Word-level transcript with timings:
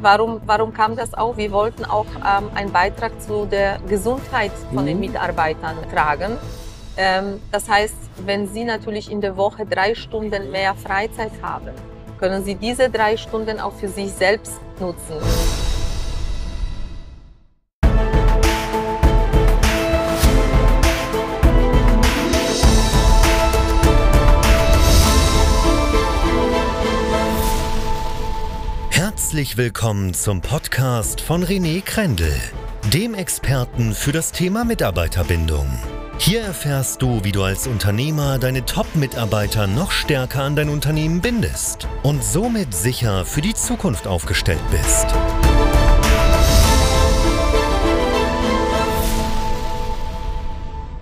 warum, 0.00 0.40
warum 0.46 0.72
kam 0.72 0.96
das 0.96 1.14
auch? 1.14 1.36
Wir 1.36 1.52
wollten 1.52 1.84
auch 1.84 2.06
ähm, 2.16 2.50
einen 2.54 2.72
Beitrag 2.72 3.12
zu 3.20 3.46
der 3.46 3.78
Gesundheit 3.88 4.52
von 4.74 4.86
den 4.86 4.96
Mhm. 4.98 5.06
Mitarbeitern 5.06 5.76
tragen. 5.92 6.36
Ähm, 6.96 7.40
das 7.52 7.68
heißt, 7.68 7.96
wenn 8.26 8.48
Sie 8.48 8.64
natürlich 8.64 9.10
in 9.10 9.20
der 9.20 9.36
Woche 9.36 9.64
drei 9.66 9.94
Stunden 9.94 10.50
mehr 10.50 10.74
Freizeit 10.74 11.32
haben, 11.42 11.70
können 12.18 12.44
Sie 12.44 12.54
diese 12.56 12.90
drei 12.90 13.16
Stunden 13.16 13.60
auch 13.60 13.74
für 13.74 13.88
sich 13.88 14.10
selbst 14.12 14.60
nutzen. 14.80 15.67
Herzlich 29.38 29.56
willkommen 29.56 30.14
zum 30.14 30.40
Podcast 30.40 31.20
von 31.20 31.44
René 31.44 31.80
Krendel, 31.80 32.34
dem 32.92 33.14
Experten 33.14 33.92
für 33.92 34.10
das 34.10 34.32
Thema 34.32 34.64
Mitarbeiterbindung. 34.64 35.68
Hier 36.18 36.40
erfährst 36.40 37.02
du, 37.02 37.22
wie 37.22 37.30
du 37.30 37.44
als 37.44 37.68
Unternehmer 37.68 38.40
deine 38.40 38.64
Top-Mitarbeiter 38.64 39.68
noch 39.68 39.92
stärker 39.92 40.42
an 40.42 40.56
dein 40.56 40.68
Unternehmen 40.68 41.20
bindest 41.20 41.86
und 42.02 42.24
somit 42.24 42.74
sicher 42.74 43.24
für 43.24 43.40
die 43.40 43.54
Zukunft 43.54 44.08
aufgestellt 44.08 44.58
bist. 44.72 45.06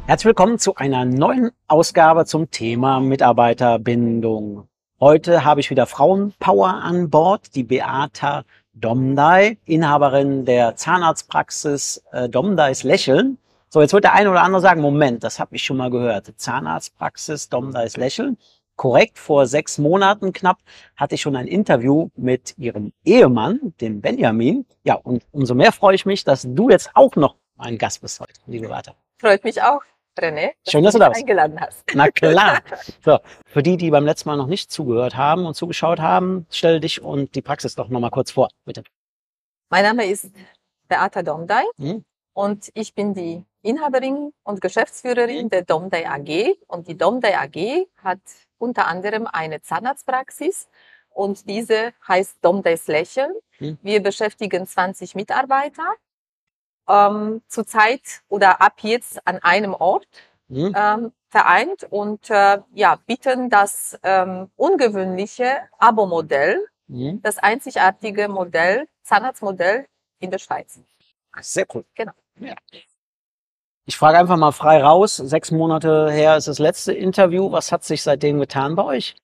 Herzlich 0.07 0.27
willkommen 0.27 0.59
zu 0.59 0.75
einer 0.75 1.07
neuen 1.07 1.53
Ausgabe 1.69 2.27
zum 2.27 2.51
Thema 2.51 3.01
Mitarbeiterbindung. 3.01 4.69
Heute 4.99 5.45
habe 5.45 5.61
ich 5.61 5.69
wieder 5.69 5.85
Frauenpower 5.85 6.69
an 6.69 7.11
Bord, 7.11 7.55
die 7.55 7.65
Beata 7.65 8.45
Domdai, 8.73 9.59
Inhaberin 9.67 10.47
der 10.47 10.75
Zahnarztpraxis 10.75 12.03
äh, 12.13 12.31
Domdais 12.31 12.83
Lächeln. 12.83 13.37
So, 13.69 13.83
jetzt 13.83 13.93
wird 13.93 14.05
der 14.05 14.15
eine 14.15 14.31
oder 14.31 14.41
andere 14.41 14.63
sagen, 14.63 14.81
Moment, 14.81 15.23
das 15.23 15.39
habe 15.39 15.55
ich 15.55 15.65
schon 15.65 15.77
mal 15.77 15.91
gehört. 15.91 16.33
Zahnarztpraxis 16.39 17.51
Domdais 17.51 17.99
Lächeln. 17.99 18.39
Korrekt, 18.77 19.19
vor 19.19 19.47
sechs 19.47 19.77
Monaten 19.77 20.33
knapp 20.33 20.61
hatte 20.97 21.17
ich 21.17 21.21
schon 21.21 21.37
ein 21.37 21.47
Interview 21.47 22.09
mit 22.17 22.57
ihrem 22.57 22.95
Ehemann, 23.05 23.75
dem 23.83 24.01
Benjamin. 24.01 24.65
Ja, 24.83 24.95
und 24.95 25.27
umso 25.31 25.55
mehr 25.55 25.73
freue 25.73 25.95
ich 25.95 26.07
mich, 26.07 26.25
dass 26.25 26.47
du 26.49 26.71
jetzt 26.71 26.89
auch 26.95 27.17
noch 27.17 27.37
mein 27.57 27.77
Gast 27.77 28.01
bist 28.01 28.19
heute, 28.19 28.41
liebe 28.47 28.69
Beata. 28.69 28.95
Freut 29.19 29.45
mich 29.45 29.61
auch, 29.61 29.83
René, 30.19 30.53
Schön, 30.69 30.83
dass 30.85 30.95
du 30.95 30.99
da 30.99 31.09
bist. 31.09 31.21
eingeladen 31.21 31.61
hast. 31.61 31.85
Na 31.95 32.09
klar. 32.11 32.61
So, 33.05 33.19
für 33.47 33.63
die, 33.63 33.77
die 33.77 33.91
beim 33.91 34.05
letzten 34.05 34.29
Mal 34.29 34.37
noch 34.37 34.47
nicht 34.47 34.71
zugehört 34.73 35.17
haben 35.17 35.47
und 35.47 35.55
zugeschaut 35.55 36.01
haben, 36.01 36.47
stell 36.51 36.81
dich 36.81 37.03
und 37.03 37.35
die 37.35 37.43
Praxis 37.43 37.75
doch 37.75 37.89
nochmal 37.89 38.11
kurz 38.11 38.31
vor, 38.31 38.49
bitte. 38.65 38.83
Mein 39.71 39.85
Name 39.85 40.07
ist 40.07 40.31
Beata 40.89 41.23
Domdai 41.23 41.65
Hm? 41.79 42.05
und 42.35 42.71
ich 42.75 42.95
bin 42.95 43.15
die 43.15 43.45
Inhaberin 43.63 44.33
und 44.45 44.61
Geschäftsführerin 44.61 45.49
der 45.51 45.63
Domdai 45.63 46.09
AG. 46.09 46.55
Und 46.69 46.87
die 46.87 46.97
Domdai 46.97 47.37
AG 47.37 47.87
hat 48.03 48.21
unter 48.59 48.87
anderem 48.87 49.27
eine 49.27 49.61
Zahnarztpraxis 49.61 50.69
und 51.11 51.49
diese 51.49 51.93
heißt 52.07 52.37
Domdais 52.43 52.87
Lächeln. 52.87 53.33
Hm. 53.59 53.79
Wir 53.83 54.01
beschäftigen 54.03 54.67
20 54.67 55.15
Mitarbeiter. 55.17 55.83
Ähm, 56.89 57.43
zurzeit 57.49 58.23
oder 58.29 58.61
ab 58.61 58.75
jetzt 58.83 59.27
an 59.27 59.39
einem 59.43 59.75
Ort 59.75 60.07
Hm? 60.49 60.73
ähm, 60.77 61.13
vereint 61.29 61.85
und 61.91 62.31
äh, 62.31 62.59
ja, 62.73 62.97
bieten 63.07 63.51
das 63.51 63.99
ähm, 64.05 64.49
ungewöhnliche 64.57 65.59
Abo-Modell, 65.79 66.65
Hm? 66.89 67.21
das 67.23 67.39
einzigartige 67.39 68.29
Modell, 68.29 68.87
Zahnarztmodell 69.03 69.87
in 70.21 70.31
der 70.31 70.39
Schweiz. 70.39 70.79
Sehr 71.41 71.67
cool. 71.75 71.85
Genau. 71.95 72.13
Ja. 72.39 72.55
Ich 73.87 73.97
frage 73.97 74.19
einfach 74.19 74.37
mal 74.37 74.53
frei 74.53 74.83
raus. 74.83 75.17
Sechs 75.17 75.51
Monate 75.51 76.11
her 76.11 76.37
ist 76.37 76.49
das 76.49 76.59
letzte 76.59 76.93
Interview. 76.93 77.53
Was 77.53 77.71
hat 77.73 77.85
sich 77.85 78.03
seitdem 78.03 78.39
getan 78.41 78.75
bei 78.75 78.85
euch? 78.85 79.17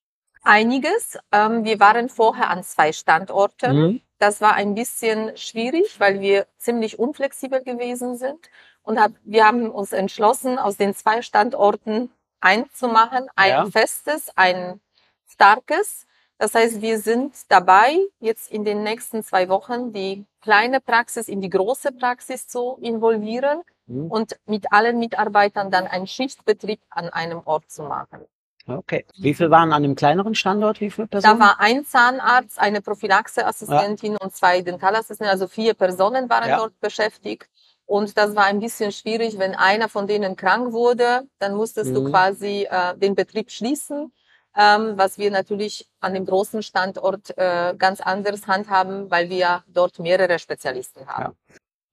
Einiges. 0.42 1.18
Ähm, 1.30 1.64
wir 1.64 1.78
waren 1.80 2.08
vorher 2.08 2.50
an 2.50 2.62
zwei 2.64 2.92
Standorten. 2.92 3.72
Hm? 3.72 4.00
Das 4.22 4.40
war 4.40 4.54
ein 4.54 4.76
bisschen 4.76 5.36
schwierig, 5.36 5.98
weil 5.98 6.20
wir 6.20 6.46
ziemlich 6.56 6.96
unflexibel 6.96 7.60
gewesen 7.64 8.16
sind. 8.16 8.38
Und 8.84 9.00
hab, 9.00 9.10
wir 9.24 9.44
haben 9.44 9.68
uns 9.68 9.92
entschlossen, 9.92 10.60
aus 10.60 10.76
den 10.76 10.94
zwei 10.94 11.22
Standorten 11.22 12.08
einzumachen, 12.40 13.28
ein 13.34 13.50
Ja. 13.50 13.66
festes, 13.66 14.30
ein 14.36 14.80
starkes. 15.28 16.06
Das 16.38 16.54
heißt, 16.54 16.80
wir 16.80 17.00
sind 17.00 17.34
dabei, 17.48 17.98
jetzt 18.20 18.52
in 18.52 18.64
den 18.64 18.84
nächsten 18.84 19.24
zwei 19.24 19.48
Wochen 19.48 19.92
die 19.92 20.24
kleine 20.40 20.80
Praxis 20.80 21.26
in 21.26 21.40
die 21.40 21.50
große 21.50 21.90
Praxis 21.90 22.46
zu 22.46 22.78
involvieren 22.80 23.62
Hm? 23.88 24.08
und 24.08 24.36
mit 24.46 24.70
allen 24.70 25.00
Mitarbeitern 25.00 25.72
dann 25.72 25.88
einen 25.88 26.06
Schichtbetrieb 26.06 26.80
an 26.90 27.08
einem 27.08 27.42
Ort 27.44 27.68
zu 27.72 27.82
machen. 27.82 28.24
Okay. 28.66 29.04
Wie 29.18 29.34
viel 29.34 29.50
waren 29.50 29.72
an 29.72 29.82
dem 29.82 29.94
kleineren 29.94 30.34
Standort? 30.34 30.80
Wie 30.80 30.90
viele 30.90 31.08
Da 31.08 31.18
Personen? 31.20 31.40
war 31.40 31.60
ein 31.60 31.84
Zahnarzt, 31.84 32.58
eine 32.58 32.80
Prophylaxeassistentin 32.80 34.16
und 34.16 34.34
zwei 34.34 34.60
Dentalassistenten, 34.62 35.30
also 35.30 35.48
vier 35.48 35.74
Personen 35.74 36.28
waren 36.30 36.48
Ja. 36.48 36.56
dort 36.58 36.78
beschäftigt. 36.80 37.48
Und 37.86 38.16
das 38.16 38.34
war 38.36 38.44
ein 38.44 38.60
bisschen 38.60 38.92
schwierig, 38.92 39.38
wenn 39.38 39.54
einer 39.54 39.88
von 39.88 40.06
denen 40.06 40.36
krank 40.36 40.72
wurde, 40.72 41.28
dann 41.38 41.54
musstest 41.54 41.94
du 41.94 42.00
Mhm. 42.02 42.10
quasi 42.10 42.66
äh, 42.70 42.96
den 42.96 43.14
Betrieb 43.14 43.50
schließen, 43.50 44.12
ähm, 44.56 44.92
was 44.96 45.18
wir 45.18 45.30
natürlich 45.30 45.88
an 46.00 46.14
dem 46.14 46.24
großen 46.24 46.62
Standort 46.62 47.36
äh, 47.36 47.74
ganz 47.76 48.00
anders 48.00 48.46
handhaben, 48.46 49.10
weil 49.10 49.28
wir 49.28 49.64
dort 49.66 49.98
mehrere 49.98 50.38
Spezialisten 50.38 51.06
haben. 51.06 51.34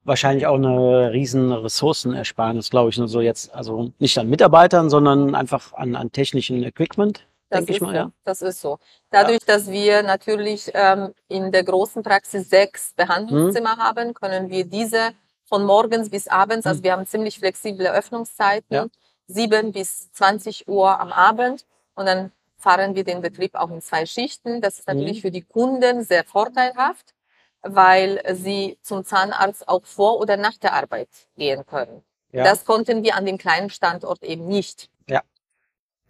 Wahrscheinlich 0.03 0.47
auch 0.47 0.55
eine 0.55 1.11
riesen 1.11 1.51
Ressourcenersparnis, 1.51 2.69
glaube 2.69 2.89
ich. 2.89 2.97
Nur 2.97 3.07
so 3.07 3.21
jetzt, 3.21 3.53
also 3.53 3.91
nicht 3.99 4.17
an 4.17 4.29
Mitarbeitern, 4.29 4.89
sondern 4.89 5.35
einfach 5.35 5.73
an, 5.73 5.95
an 5.95 6.11
technischen 6.11 6.63
Equipment, 6.63 7.27
Das 7.49 7.59
denke 7.59 7.73
ich 7.73 7.81
mal, 7.81 7.89
so. 7.91 7.95
ja. 7.95 8.11
Das 8.23 8.41
ist 8.41 8.61
so. 8.61 8.79
Dadurch, 9.11 9.39
dass 9.45 9.69
wir 9.69 10.01
natürlich 10.03 10.71
ähm, 10.73 11.13
in 11.27 11.51
der 11.51 11.63
großen 11.63 12.01
Praxis 12.03 12.49
sechs 12.49 12.93
Behandlungszimmer 12.95 13.75
Mhm. 13.75 13.79
haben, 13.79 14.13
können 14.13 14.49
wir 14.49 14.65
diese 14.65 15.11
von 15.45 15.65
morgens 15.65 16.09
bis 16.09 16.27
abends, 16.27 16.65
also 16.67 16.83
wir 16.83 16.91
haben 16.93 17.05
ziemlich 17.07 17.39
flexible 17.39 17.87
Öffnungszeiten, 17.87 18.73
Ja. 18.75 18.85
sieben 19.27 19.71
bis 19.71 20.11
20 20.13 20.67
Uhr 20.67 20.99
am 20.99 21.11
Abend 21.11 21.65
und 21.95 22.05
dann 22.05 22.31
fahren 22.57 22.93
wir 22.95 23.03
den 23.03 23.21
Betrieb 23.21 23.55
auch 23.55 23.71
in 23.71 23.81
zwei 23.81 24.05
Schichten. 24.05 24.61
Das 24.61 24.79
ist 24.79 24.87
natürlich 24.87 25.17
Mhm. 25.17 25.21
für 25.21 25.31
die 25.31 25.41
Kunden 25.41 26.03
sehr 26.03 26.23
vorteilhaft, 26.23 27.13
weil 27.61 28.21
sie 28.33 28.77
zum 28.81 29.03
Zahnarzt 29.03 29.67
auch 29.67 29.85
vor 29.85 30.19
oder 30.19 30.37
nach 30.37 30.57
der 30.57 30.73
Arbeit 30.73 31.09
gehen 31.37 31.65
können. 31.65 32.03
ja. 32.31 32.43
Das 32.43 32.65
konnten 32.65 33.03
wir 33.03 33.15
an 33.15 33.25
dem 33.25 33.37
kleinen 33.37 33.69
Standort 33.69 34.23
eben 34.23 34.47
nicht. 34.47 34.89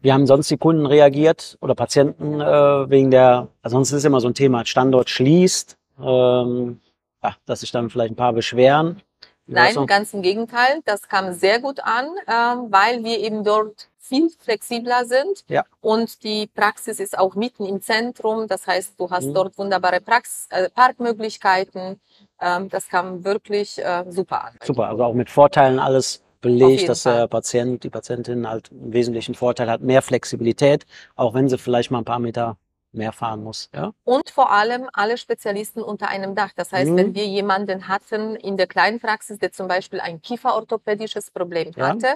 Wie 0.01 0.13
haben 0.13 0.27
sonst 0.27 0.49
die 0.49 0.57
Kunden 0.57 0.85
reagiert 0.85 1.57
oder 1.59 1.75
Patienten 1.75 2.39
äh, 2.39 2.89
wegen 2.89 3.11
der, 3.11 3.49
also 3.61 3.77
sonst 3.77 3.91
ist 3.91 3.99
es 3.99 4.05
immer 4.05 4.21
so 4.21 4.29
ein 4.29 4.33
Thema, 4.33 4.65
Standort 4.65 5.09
schließt, 5.09 5.77
ähm, 6.01 6.79
ja, 7.21 7.35
dass 7.45 7.59
sich 7.59 7.71
dann 7.71 7.89
vielleicht 7.89 8.13
ein 8.13 8.15
paar 8.15 8.31
beschweren. 8.31 9.01
Nein, 9.45 9.75
ganz 9.87 10.13
im 10.13 10.21
Gegenteil. 10.21 10.81
Das 10.85 11.09
kam 11.09 11.33
sehr 11.33 11.59
gut 11.59 11.81
an, 11.81 12.05
ähm, 12.27 12.71
weil 12.71 13.03
wir 13.03 13.19
eben 13.19 13.43
dort 13.43 13.89
viel 14.09 14.29
flexibler 14.39 15.05
sind. 15.05 15.45
Ja. 15.47 15.63
Und 15.81 16.23
die 16.23 16.47
Praxis 16.47 16.99
ist 16.99 17.17
auch 17.17 17.35
mitten 17.35 17.65
im 17.65 17.79
Zentrum. 17.81 18.47
Das 18.47 18.67
heißt, 18.67 18.99
du 18.99 19.09
hast 19.09 19.27
Mhm. 19.27 19.33
dort 19.35 19.57
wunderbare 19.57 20.01
Prax 20.01 20.47
äh, 20.49 20.69
Parkmöglichkeiten. 20.69 21.99
Ähm, 22.41 22.69
das 22.69 22.87
kam 22.89 23.23
wirklich 23.23 23.77
äh, 23.79 24.03
super 24.09 24.45
an. 24.45 24.55
Super, 24.63 24.89
also 24.89 25.03
auch 25.03 25.13
mit 25.13 25.29
Vorteilen 25.29 25.79
alles 25.79 26.21
belegt, 26.41 26.87
dass 26.89 27.03
der 27.03 27.13
Fall. 27.13 27.27
Patient, 27.27 27.83
die 27.83 27.89
Patientin 27.89 28.47
halt 28.49 28.71
einen 28.71 28.93
wesentlichen 28.93 29.35
Vorteil 29.35 29.69
hat, 29.69 29.81
mehr 29.81 30.01
Flexibilität, 30.01 30.85
auch 31.15 31.33
wenn 31.33 31.49
sie 31.49 31.57
vielleicht 31.57 31.91
mal 31.91 31.99
ein 31.99 32.05
paar 32.05 32.19
Meter 32.19 32.57
mehr 32.91 33.11
fahren 33.11 33.43
muss. 33.43 33.69
Ja? 33.75 33.91
Und 34.03 34.29
vor 34.31 34.51
allem 34.51 34.89
alle 34.93 35.17
Spezialisten 35.17 35.83
unter 35.83 36.07
einem 36.07 36.33
Dach. 36.33 36.51
Das 36.55 36.71
heißt, 36.71 36.89
Mhm. 36.91 36.97
wenn 36.97 37.13
wir 37.13 37.27
jemanden 37.27 37.87
hatten 37.87 38.35
in 38.35 38.57
der 38.57 38.65
kleinen 38.67 38.99
Praxis, 38.99 39.37
der 39.37 39.51
zum 39.51 39.67
Beispiel 39.67 39.99
ein 39.99 40.21
kieferorthopädisches 40.21 41.29
Problem 41.29 41.71
Ja. 41.75 41.89
hatte, 41.89 42.15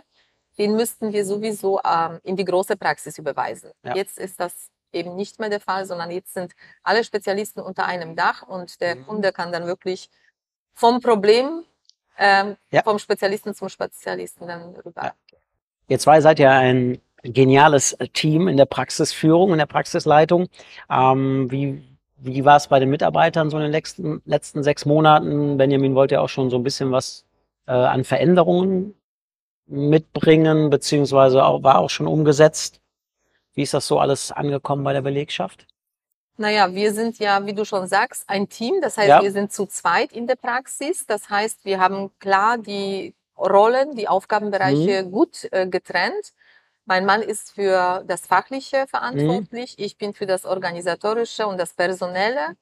den 0.58 0.76
müssten 0.76 1.14
wir 1.14 1.26
sowieso 1.26 1.80
ähm, 1.84 2.20
in 2.24 2.36
die 2.36 2.46
große 2.46 2.76
Praxis 2.78 3.18
überweisen. 3.18 3.72
Ja. 3.84 3.96
Jetzt 3.96 4.18
ist 4.20 4.40
das 4.40 4.70
eben 4.92 5.16
nicht 5.16 5.40
mehr 5.40 5.50
der 5.50 5.60
Fall, 5.60 5.86
sondern 5.86 6.12
jetzt 6.12 6.34
sind 6.34 6.54
alle 6.84 7.04
Spezialisten 7.04 7.62
unter 7.62 7.86
einem 7.86 8.16
Dach 8.16 8.44
und 8.48 8.80
der 8.82 8.96
Mhm. 8.96 9.06
Kunde 9.08 9.32
kann 9.32 9.52
dann 9.52 9.66
wirklich 9.66 10.10
vom 10.74 11.00
Problem, 11.02 11.64
ähm, 12.18 12.56
Ja. 12.72 12.84
vom 12.84 13.00
Spezialisten 13.00 13.56
zum 13.56 13.70
Spezialisten 13.70 14.48
dann 14.48 14.76
rüber. 14.76 15.04
Ja. 15.04 15.14
Ihr 15.88 16.00
zwei 16.00 16.22
seid 16.22 16.40
ja 16.40 16.52
ein 16.58 17.00
geniales 17.24 17.98
Team 18.14 18.48
in 18.48 18.58
der 18.58 18.66
Praxisführung, 18.66 19.52
in 19.52 19.58
der 19.58 19.66
Praxisleitung. 19.66 20.48
Ähm, 20.90 21.50
wie 21.52 21.84
wie 22.26 22.46
war 22.46 22.56
es 22.56 22.68
bei 22.70 22.80
den 22.80 22.90
Mitarbeitern 22.90 23.50
so 23.50 23.58
in 23.58 23.64
den 23.64 23.72
letzten, 23.74 24.22
letzten 24.26 24.64
sechs 24.64 24.86
Monaten? 24.86 25.58
Benjamin 25.58 25.94
wollte 25.94 26.16
ja 26.16 26.22
auch 26.22 26.30
schon 26.30 26.50
so 26.50 26.56
ein 26.56 26.64
bisschen 26.64 26.90
was 26.92 27.26
äh, 27.68 27.72
an 27.74 28.06
Veränderungen 28.06 28.96
mitbringen, 29.74 30.70
beziehungsweise 30.70 31.44
auch, 31.44 31.64
war 31.64 31.80
auch 31.80 31.90
schon 31.90 32.08
umgesetzt. 32.08 32.80
Wie 33.54 33.64
ist 33.64 33.74
das 33.74 33.88
so 33.88 34.00
alles 34.00 34.32
angekommen 34.32 34.84
bei 34.84 34.94
der 34.94 35.02
Belegschaft? 35.02 35.68
Naja, 36.38 36.74
wir 36.74 36.94
sind 36.94 37.20
ja, 37.20 37.46
wie 37.46 37.54
du 37.54 37.64
schon 37.66 37.88
sagst, 37.88 38.24
ein 38.28 38.50
Team. 38.50 38.82
Das 38.82 38.98
heißt, 38.98 39.08
Ja. 39.08 39.22
wir 39.22 39.32
sind 39.32 39.52
zu 39.52 39.66
zweit 39.68 40.12
in 40.12 40.26
der 40.26 40.36
Praxis. 40.36 41.06
Das 41.06 41.30
heißt, 41.30 41.64
wir 41.66 41.80
haben 41.80 42.12
klar 42.20 42.58
die 42.58 43.14
Rollen, 43.38 43.96
die 43.96 44.08
Aufgabenbereiche 44.08 45.06
gut 45.06 45.48
äh, 45.52 45.68
getrennt. 45.68 46.34
Mein 46.86 47.06
Mann 47.06 47.22
ist 47.22 47.52
für 47.52 48.04
das 48.08 48.26
Fachliche 48.26 48.86
verantwortlich. 48.88 49.76
Ich 49.78 49.98
bin 49.98 50.14
für 50.14 50.26
das 50.26 50.46
Organisatorische 50.46 51.48
und 51.48 51.58
das 51.58 51.74
Personelle, 51.74 52.56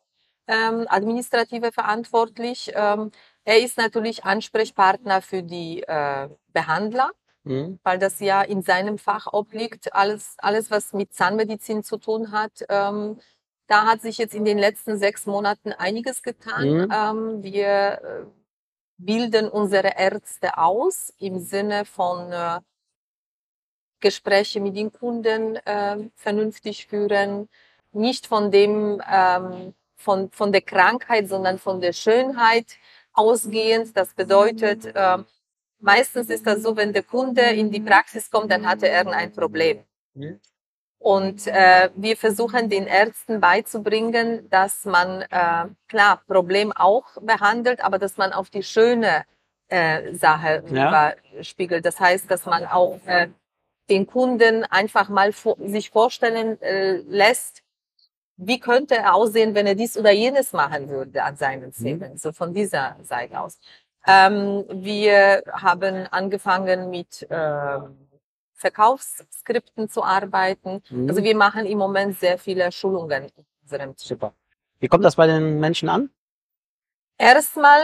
ähm, 0.47 0.85
Administrative 0.89 1.71
verantwortlich. 1.71 2.71
Ähm, 2.75 3.11
er 3.45 3.59
ist 3.59 3.77
natürlich 3.77 4.23
Ansprechpartner 4.23 5.21
für 5.21 5.43
die 5.43 5.81
äh, 5.83 6.29
Behandler 6.53 7.11
Mhm. 7.43 7.79
weil 7.83 7.97
das 7.97 8.19
ja 8.19 8.41
in 8.43 8.61
seinem 8.61 8.97
Fach 8.97 9.27
obliegt, 9.33 9.93
alles, 9.95 10.35
alles 10.37 10.69
was 10.69 10.93
mit 10.93 11.13
Zahnmedizin 11.13 11.83
zu 11.83 11.97
tun 11.97 12.31
hat. 12.31 12.63
Ähm, 12.69 13.19
da 13.67 13.85
hat 13.85 14.01
sich 14.01 14.17
jetzt 14.17 14.35
in 14.35 14.45
den 14.45 14.57
letzten 14.57 14.97
sechs 14.97 15.25
Monaten 15.25 15.71
einiges 15.73 16.21
getan. 16.21 16.69
Mhm. 16.69 16.91
Ähm, 16.93 17.43
wir 17.43 17.67
äh, 18.03 18.25
bilden 18.97 19.49
unsere 19.49 19.97
Ärzte 19.97 20.57
aus 20.57 21.13
im 21.17 21.39
Sinne 21.39 21.85
von 21.85 22.31
äh, 22.31 22.59
Gespräche 24.01 24.59
mit 24.59 24.75
den 24.75 24.91
Kunden 24.91 25.55
äh, 25.57 26.09
vernünftig 26.15 26.87
führen, 26.87 27.49
nicht 27.91 28.27
von 28.27 28.51
dem 28.51 29.01
ähm, 29.09 29.73
von, 29.95 30.31
von 30.31 30.51
der 30.51 30.61
Krankheit, 30.61 31.27
sondern 31.29 31.59
von 31.59 31.81
der 31.81 31.93
Schönheit 31.93 32.65
ausgehend. 33.13 33.95
Das 33.95 34.13
bedeutet, 34.15 34.91
ähm, 34.95 35.25
Meistens 35.81 36.29
ist 36.29 36.45
das 36.45 36.61
so, 36.61 36.77
wenn 36.77 36.93
der 36.93 37.03
Kunde 37.03 37.41
in 37.41 37.71
die 37.71 37.81
Praxis 37.81 38.29
kommt, 38.29 38.51
dann 38.51 38.67
hatte 38.67 38.87
er 38.87 39.07
ein 39.07 39.31
Problem. 39.33 39.83
Mhm. 40.13 40.39
Und 40.99 41.47
äh, 41.47 41.89
wir 41.95 42.15
versuchen 42.15 42.69
den 42.69 42.85
Ärzten 42.85 43.39
beizubringen, 43.39 44.47
dass 44.51 44.85
man 44.85 45.23
äh, 45.23 45.65
klar 45.87 46.21
Problem 46.27 46.71
auch 46.71 47.05
behandelt, 47.21 47.83
aber 47.83 47.97
dass 47.97 48.17
man 48.17 48.33
auf 48.33 48.51
die 48.51 48.61
schöne 48.61 49.25
äh, 49.67 50.13
Sache 50.13 50.63
Ja. 50.71 51.15
spiegelt. 51.41 51.85
Das 51.85 51.99
heißt, 51.99 52.29
dass 52.29 52.45
man 52.45 52.65
auch 52.65 52.99
äh, 53.07 53.29
den 53.89 54.05
Kunden 54.05 54.63
einfach 54.65 55.09
mal 55.09 55.31
vor, 55.31 55.57
sich 55.59 55.89
vorstellen 55.89 56.61
äh, 56.61 56.97
lässt, 56.97 57.63
wie 58.37 58.59
könnte 58.59 58.95
er 58.95 59.15
aussehen, 59.15 59.55
wenn 59.55 59.65
er 59.65 59.75
dies 59.75 59.97
oder 59.97 60.11
jenes 60.11 60.53
machen 60.53 60.87
würde 60.87 61.23
an 61.23 61.35
seinen 61.35 61.71
Zähnen. 61.73 62.17
So 62.17 62.31
von 62.31 62.53
dieser 62.53 62.97
Seite 63.01 63.39
aus. 63.39 63.59
Ähm, 64.07 64.65
wir 64.69 65.43
haben 65.51 66.07
angefangen 66.11 66.89
mit 66.89 67.27
ähm, 67.29 68.07
Verkaufsskripten 68.53 69.89
zu 69.89 70.03
arbeiten. 70.03 70.81
Mhm. 70.89 71.09
Also 71.09 71.23
wir 71.23 71.35
machen 71.35 71.65
im 71.65 71.77
Moment 71.77 72.19
sehr 72.19 72.37
viele 72.37 72.71
Schulungen 72.71 73.25
in 73.25 73.45
unserem 73.63 73.95
Team. 73.95 74.07
Super. 74.09 74.33
Wie 74.79 74.87
kommt 74.87 75.05
das 75.05 75.15
bei 75.15 75.27
den 75.27 75.59
Menschen 75.59 75.89
an? 75.89 76.09
Erstmal 77.17 77.81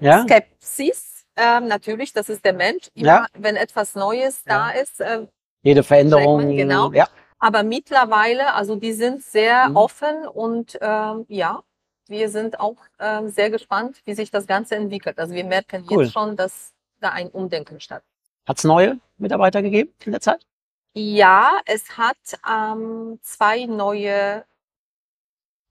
Ja? 0.00 0.22
Skepsis. 0.22 1.24
Ähm, 1.36 1.66
natürlich, 1.66 2.12
das 2.12 2.28
ist 2.28 2.44
der 2.44 2.52
Mensch. 2.52 2.88
Immer, 2.94 3.06
Ja. 3.06 3.26
wenn 3.36 3.56
etwas 3.56 3.94
Neues 3.94 4.44
da 4.44 4.70
ist. 4.70 5.00
Äh, 5.00 5.26
Jede 5.62 5.82
Veränderung. 5.82 6.54
Genau. 6.56 6.92
Ja. 6.92 7.08
aber 7.38 7.62
mittlerweile, 7.62 8.54
also 8.54 8.76
die 8.76 8.92
sind 8.92 9.22
sehr 9.22 9.68
Mhm. 9.68 9.76
offen 9.76 10.26
und 10.28 10.78
ähm, 10.80 11.26
ja, 11.28 11.62
wir 12.06 12.28
sind 12.28 12.60
auch 12.60 12.76
ähm, 12.98 13.28
sehr 13.28 13.50
gespannt, 13.50 14.00
wie 14.04 14.14
sich 14.14 14.30
das 14.30 14.46
Ganze 14.46 14.76
entwickelt. 14.76 15.18
Also 15.18 15.34
wir 15.34 15.44
merken 15.44 15.86
Cool. 15.90 16.04
jetzt 16.04 16.12
schon, 16.12 16.36
dass 16.36 16.72
da 17.00 17.10
ein 17.10 17.28
Umdenken 17.28 17.80
stattfindet. 17.80 18.14
Hat 18.46 18.58
es 18.58 18.64
neue 18.64 18.98
Mitarbeiter 19.16 19.62
gegeben 19.62 19.92
in 20.04 20.12
der 20.12 20.20
Zeit? 20.20 20.46
Ja, 20.94 21.60
es 21.66 21.96
hat 21.96 22.16
ähm, 22.48 23.18
zwei 23.22 23.66
neue 23.66 24.44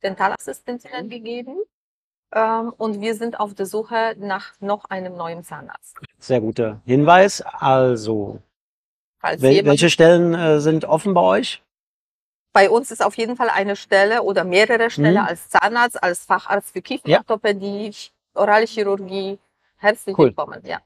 Dentalassistentinnen 0.03 1.09
gegeben. 1.09 1.57
Ähm, 2.33 2.73
und 2.77 2.99
wir 2.99 3.15
sind 3.15 3.39
auf 3.39 3.53
der 3.53 3.65
Suche 3.65 4.15
nach 4.17 4.53
noch 4.59 4.85
einem 4.85 5.15
neuen 5.15 5.43
Zahnarzt. 5.43 5.97
Sehr 6.17 6.41
guter 6.41 6.81
Hinweis. 6.85 7.41
Also, 7.41 8.39
wel 9.21 9.51
jemand, 9.51 9.67
welche 9.67 9.89
Stellen 9.89 10.33
äh, 10.33 10.59
sind 10.59 10.85
offen 10.85 11.13
bei 11.13 11.21
euch? 11.21 11.61
Bei 12.53 12.69
uns 12.69 12.91
ist 12.91 13.03
auf 13.03 13.15
jeden 13.17 13.35
Fall 13.35 13.49
eine 13.49 13.75
Stelle 13.75 14.21
oder 14.23 14.43
mehrere 14.43 14.89
Stellen 14.89 15.13
Mhm. 15.21 15.27
als 15.27 15.49
Zahnarzt, 15.49 16.01
als 16.01 16.23
Facharzt 16.25 16.71
für 16.73 16.81
Kieferorthopädie, 16.81 17.91
Oralchirurgie. 18.35 19.39
Herzlich 19.77 20.17
Cool. 20.17 20.27
willkommen, 20.27 20.61
ja. 20.65 20.79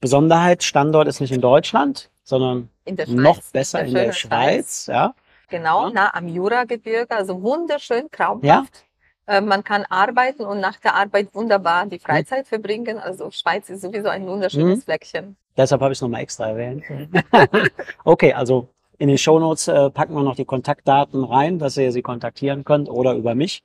Besonderheit, 0.00 0.62
Standort 0.62 1.08
ist 1.08 1.20
nicht 1.20 1.32
in 1.32 1.40
Deutschland, 1.40 2.10
sondern 2.22 2.68
In 2.84 2.96
der 2.96 3.06
Schweiz. 3.06 3.16
noch 3.16 3.40
besser 3.52 3.80
in 3.84 3.94
der 3.94 4.12
schönen 4.12 4.32
Schweiz. 4.32 4.86
Ja. 4.86 5.14
Genau, 5.48 5.86
Ja. 5.88 5.92
nah 5.94 6.14
am 6.14 6.28
Juragebirge, 6.28 7.14
also 7.16 7.40
wunderschön, 7.40 8.10
traumhaft. 8.10 8.84
Äh, 9.28 9.40
Man 9.40 9.64
kann 9.64 9.84
arbeiten 9.88 10.44
und 10.44 10.60
nach 10.60 10.78
der 10.80 10.94
Arbeit 10.94 11.34
wunderbar 11.34 11.86
die 11.86 11.98
Freizeit 11.98 12.46
verbringen. 12.46 12.98
Also 12.98 13.30
Schweiz 13.30 13.68
ist 13.70 13.80
sowieso 13.82 14.08
ein 14.08 14.26
wunderschönes 14.26 14.78
Mhm. 14.80 14.82
Fleckchen. 14.82 15.36
Deshalb 15.56 15.80
habe 15.80 15.92
ich 15.92 15.98
es 15.98 16.02
nochmal 16.02 16.20
extra 16.20 16.48
erwähnt. 16.50 16.84
okay, 18.04 18.32
also 18.34 18.68
in 18.98 19.08
den 19.08 19.18
Shownotes 19.18 19.68
äh, 19.68 19.90
packen 19.90 20.14
wir 20.14 20.22
noch 20.22 20.36
die 20.36 20.44
Kontaktdaten 20.44 21.24
rein, 21.24 21.58
dass 21.58 21.76
ihr 21.76 21.92
sie 21.92 22.02
kontaktieren 22.02 22.64
könnt 22.64 22.88
oder 22.88 23.14
über 23.14 23.34
mich. 23.34 23.62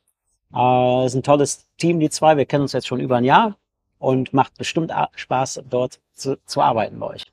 Äh, 0.54 1.06
ist 1.06 1.16
ein 1.16 1.24
tolles 1.24 1.68
Team, 1.78 2.00
die 2.00 2.10
zwei. 2.10 2.38
Wir 2.38 2.46
kennen 2.46 2.64
uns 2.64 2.74
jetzt 2.74 2.88
schon 2.88 3.00
über 3.00 3.18
ein 3.18 3.24
Jahr 3.24 3.58
und 4.00 4.34
macht 4.34 4.58
bestimmt 4.58 4.92
Spaß, 5.16 5.64
dort 5.70 6.00
zu, 6.14 6.38
zu 6.46 6.62
arbeiten 6.62 7.00
bei 7.00 7.08
euch. 7.08 7.26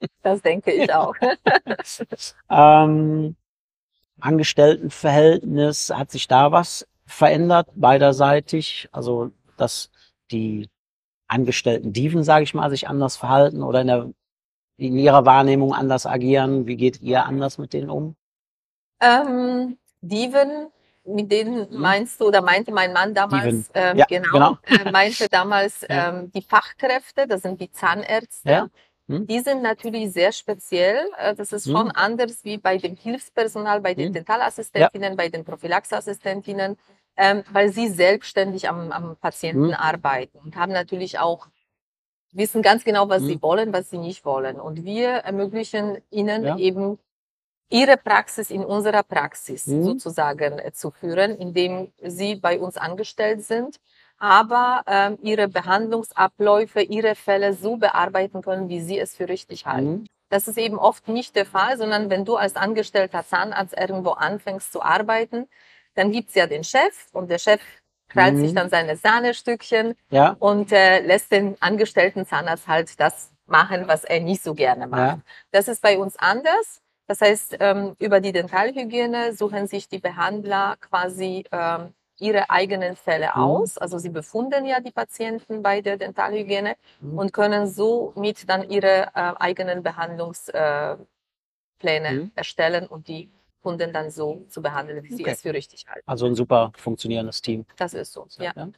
Das 0.22 0.42
denke 0.42 0.72
ich 0.72 0.92
auch. 0.92 1.14
Ähm, 2.50 3.36
Angestelltenverhältnis, 4.20 5.90
hat 5.94 6.10
sich 6.10 6.26
da 6.26 6.50
was 6.50 6.86
verändert 7.06 7.68
beiderseitig? 7.74 8.88
Also, 8.92 9.30
dass 9.56 9.90
die 10.30 10.68
Angestellten 11.28 11.92
Diven, 11.92 12.24
sage 12.24 12.42
ich 12.42 12.54
mal, 12.54 12.70
sich 12.70 12.88
anders 12.88 13.16
verhalten 13.16 13.62
oder 13.62 13.82
in, 13.82 13.86
der, 13.86 14.10
in 14.78 14.96
ihrer 14.96 15.26
Wahrnehmung 15.26 15.74
anders 15.74 16.06
agieren? 16.06 16.66
Wie 16.66 16.76
geht 16.76 17.00
ihr 17.02 17.26
anders 17.26 17.58
mit 17.58 17.72
denen 17.74 17.90
um? 17.90 18.16
ähm, 19.00 19.78
Diven, 20.00 20.68
mit 21.04 21.30
denen 21.32 21.68
Mhm. 21.70 21.80
meinst 21.80 22.20
du 22.20 22.26
oder 22.26 22.42
meinte 22.42 22.72
mein 22.72 22.92
Mann 22.92 23.14
damals, 23.14 23.70
ähm, 23.74 23.96
Ja, 23.98 24.04
genau, 24.08 24.30
genau. 24.32 24.58
äh, 24.68 24.90
meinte 24.90 25.28
damals 25.28 25.82
Ja. 25.90 26.08
ähm, 26.10 26.30
die 26.32 26.42
Fachkräfte, 26.42 27.26
das 27.26 27.42
sind 27.42 27.60
die 27.60 27.70
Zahnärzte. 27.70 28.48
Ja. 28.50 28.68
Mhm. 29.06 29.26
Die 29.26 29.40
sind 29.40 29.62
natürlich 29.62 30.12
sehr 30.12 30.32
speziell. 30.32 31.08
Äh, 31.18 31.34
Das 31.34 31.52
ist 31.52 31.70
schon 31.70 31.90
anders 31.92 32.44
wie 32.44 32.58
bei 32.58 32.76
dem 32.78 32.96
Hilfspersonal, 32.96 33.80
bei 33.80 33.94
den 33.94 34.10
Mhm. 34.10 34.14
Dentalassistentinnen, 34.14 35.16
bei 35.16 35.28
den 35.28 35.44
Prophylaxeassistentinnen, 35.44 36.76
ähm, 37.16 37.42
weil 37.52 37.72
sie 37.72 37.88
selbstständig 37.88 38.68
am, 38.68 38.92
am 38.92 39.16
Patienten 39.16 39.68
Mhm. 39.68 39.74
arbeiten 39.74 40.38
und 40.38 40.56
haben 40.56 40.72
natürlich 40.72 41.18
auch 41.18 41.48
wissen 42.32 42.62
ganz 42.62 42.84
genau, 42.84 43.08
was 43.08 43.22
sie 43.26 43.36
Mhm. 43.36 43.42
wollen, 43.42 43.72
was 43.72 43.90
sie 43.90 43.98
nicht 43.98 44.24
wollen. 44.24 44.60
Und 44.60 44.84
wir 44.84 45.08
ermöglichen 45.10 45.98
ihnen 46.10 46.44
Ja. 46.44 46.56
eben 46.58 46.98
ihre 47.70 47.96
Praxis 47.98 48.50
in 48.50 48.64
unserer 48.64 49.02
Praxis 49.02 49.66
Mhm. 49.66 49.82
sozusagen 49.84 50.58
äh, 50.58 50.72
zu 50.72 50.90
führen, 50.90 51.36
indem 51.36 51.92
sie 52.02 52.36
bei 52.36 52.58
uns 52.60 52.76
angestellt 52.78 53.44
sind, 53.44 53.78
aber 54.18 54.82
ähm, 54.86 55.18
ihre 55.22 55.48
Behandlungsabläufe, 55.48 56.80
ihre 56.82 57.14
Fälle 57.14 57.52
so 57.54 57.76
bearbeiten 57.76 58.42
können, 58.42 58.68
wie 58.68 58.80
sie 58.80 58.98
es 58.98 59.14
für 59.16 59.28
richtig 59.28 59.66
halten. 59.66 59.90
Mhm. 60.02 60.06
Das 60.30 60.48
ist 60.48 60.58
eben 60.58 60.78
oft 60.78 61.08
nicht 61.08 61.36
der 61.36 61.46
Fall, 61.46 61.76
sondern 61.78 62.10
wenn 62.10 62.24
du 62.24 62.36
als 62.36 62.56
angestellter 62.56 63.24
Zahnarzt 63.24 63.74
irgendwo 63.78 64.10
anfängst 64.10 64.72
zu 64.72 64.82
arbeiten, 64.82 65.48
dann 65.94 66.12
gibt's 66.12 66.34
ja 66.34 66.46
den 66.46 66.64
Chef 66.64 67.08
und 67.12 67.30
der 67.30 67.38
Chef 67.38 67.60
krallt 68.08 68.34
Mhm. 68.34 68.40
sich 68.40 68.54
dann 68.54 68.70
seine 68.70 68.96
Sahnestückchen 68.96 69.94
Ja, 70.10 70.36
und 70.38 70.72
äh, 70.72 71.00
lässt 71.00 71.32
den 71.32 71.56
angestellten 71.60 72.26
Zahnarzt 72.26 72.66
halt 72.68 72.98
das 73.00 73.32
machen, 73.46 73.88
was 73.88 74.04
er 74.04 74.20
nicht 74.20 74.42
so 74.42 74.54
gerne 74.54 74.86
macht. 74.86 75.00
ja. 75.00 75.20
Das 75.52 75.68
ist 75.68 75.82
bei 75.82 75.98
uns 75.98 76.16
anders. 76.16 76.80
Das 77.06 77.20
heißt, 77.22 77.56
ähm, 77.60 77.94
über 77.98 78.20
die 78.20 78.32
Dentalhygiene 78.32 79.32
suchen 79.34 79.66
sich 79.66 79.88
die 79.88 79.98
Behandler 79.98 80.76
quasi 80.80 81.44
ähm, 81.52 81.94
ihre 82.18 82.50
eigenen 82.50 82.96
Fälle 82.96 83.28
Mhm. 83.34 83.42
aus. 83.42 83.78
Also 83.78 83.98
sie 83.98 84.10
befunden 84.10 84.66
ja 84.66 84.80
die 84.80 84.90
Patienten 84.90 85.62
bei 85.62 85.80
der 85.80 85.96
Dentalhygiene 85.96 86.76
Mhm. 87.00 87.18
und 87.18 87.32
können 87.32 87.66
somit 87.66 88.48
dann 88.48 88.68
ihre 88.68 89.06
äh, 89.14 89.32
eigenen 89.38 89.82
Behandlungspläne 89.82 90.98
äh, 91.82 92.12
Mhm. 92.12 92.32
erstellen 92.34 92.86
und 92.86 93.08
die 93.08 93.30
Kunden 93.62 93.92
dann 93.92 94.10
so 94.10 94.44
zu 94.48 94.62
behandeln, 94.62 95.02
wie 95.04 95.14
sie 95.14 95.22
Okay. 95.22 95.32
es 95.32 95.42
für 95.42 95.52
richtig 95.52 95.86
halten. 95.88 96.02
Also 96.06 96.26
ein 96.26 96.34
super 96.34 96.72
funktionierendes 96.76 97.42
Team. 97.42 97.64
Das 97.76 97.94
ist 97.94 98.12
so. 98.12 98.26
Ja. 98.38 98.52
Ja. 98.56 98.68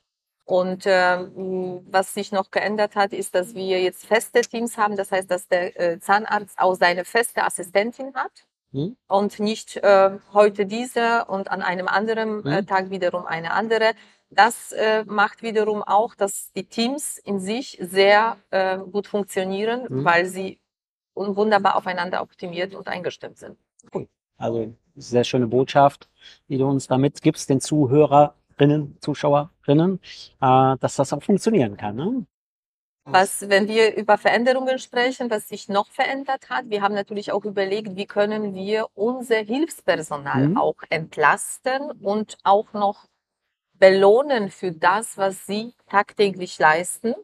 Und 0.45 0.83
ähm, 0.87 1.87
was 1.91 2.13
sich 2.15 2.33
noch 2.33 2.51
geändert 2.51 2.97
hat, 2.97 3.13
ist, 3.13 3.35
dass 3.35 3.55
wir 3.55 3.81
jetzt 3.81 4.05
feste 4.07 4.41
Teams 4.41 4.77
haben. 4.79 4.97
Das 4.97 5.13
heißt, 5.13 5.31
dass 5.31 5.47
der 5.47 5.79
äh, 5.79 6.01
Zahnarzt 6.01 6.59
auch 6.59 6.75
seine 6.75 7.05
feste 7.05 7.45
Assistentin 7.45 8.15
hat 8.15 8.33
Mhm. 8.73 8.97
und 9.09 9.41
nicht 9.41 9.77
äh, 9.79 10.19
heute 10.33 10.65
diese 10.65 11.25
und 11.25 11.51
an 11.51 11.61
einem 11.61 11.89
anderen 11.89 12.45
äh, 12.47 12.63
Mhm. 12.63 12.67
Tag 12.67 12.91
wiederum 12.91 13.27
eine 13.27 13.53
andere. 13.53 13.95
Das 14.31 14.71
äh, 14.73 15.05
macht 15.07 15.43
wiederum 15.43 15.83
auch, 15.83 16.15
dass 16.15 16.53
die 16.53 16.65
Teams 16.65 17.19
in 17.19 17.41
sich 17.41 17.79
sehr 17.81 18.37
äh, 18.51 18.79
gut 18.79 19.09
funktionieren, 19.09 19.87
Mhm. 19.89 20.05
weil 20.05 20.27
sie 20.27 20.61
un- 21.15 21.35
wunderbar 21.35 21.75
aufeinander 21.77 22.23
optimiert 22.23 22.75
und 22.77 22.87
eingestimmt 22.89 23.39
sind. 23.39 23.59
Also 24.40 24.75
sehr 24.97 25.25
schöne 25.25 25.47
Botschaft, 25.47 26.09
die 26.49 26.59
du 26.59 26.66
uns 26.66 26.87
damit 26.87 27.20
gibst, 27.23 27.49
den 27.50 27.61
Zuhörerinnen, 27.61 28.97
Zuschauerinnen, 29.00 30.00
äh, 30.40 30.76
dass 30.78 30.97
das 30.97 31.12
auch 31.12 31.23
funktionieren 31.23 31.76
kann. 31.76 31.97
Ne? 31.97 32.26
Was, 33.04 33.49
wenn 33.49 33.66
wir 33.66 33.97
über 33.97 34.18
Veränderungen 34.18 34.78
sprechen, 34.78 35.30
was 35.30 35.49
sich 35.49 35.68
noch 35.68 35.88
verändert 35.90 36.50
hat, 36.50 36.68
wir 36.68 36.82
haben 36.82 36.94
natürlich 36.94 37.32
auch 37.32 37.44
überlegt, 37.44 37.97
wie 37.97 38.06
können 38.06 38.54
wir 38.54 38.87
unser 38.94 39.38
Hilfspersonal 39.38 40.49
Mhm. 40.49 40.56
auch 40.59 40.76
entlasten 40.90 41.90
und 42.02 42.37
auch 42.44 42.73
noch 42.73 43.06
belohnen 43.75 44.50
für 44.50 44.73
das, 44.73 45.16
was 45.16 45.47
sie 45.47 45.75
tagtäglich 45.87 46.59
leisten. 46.59 47.14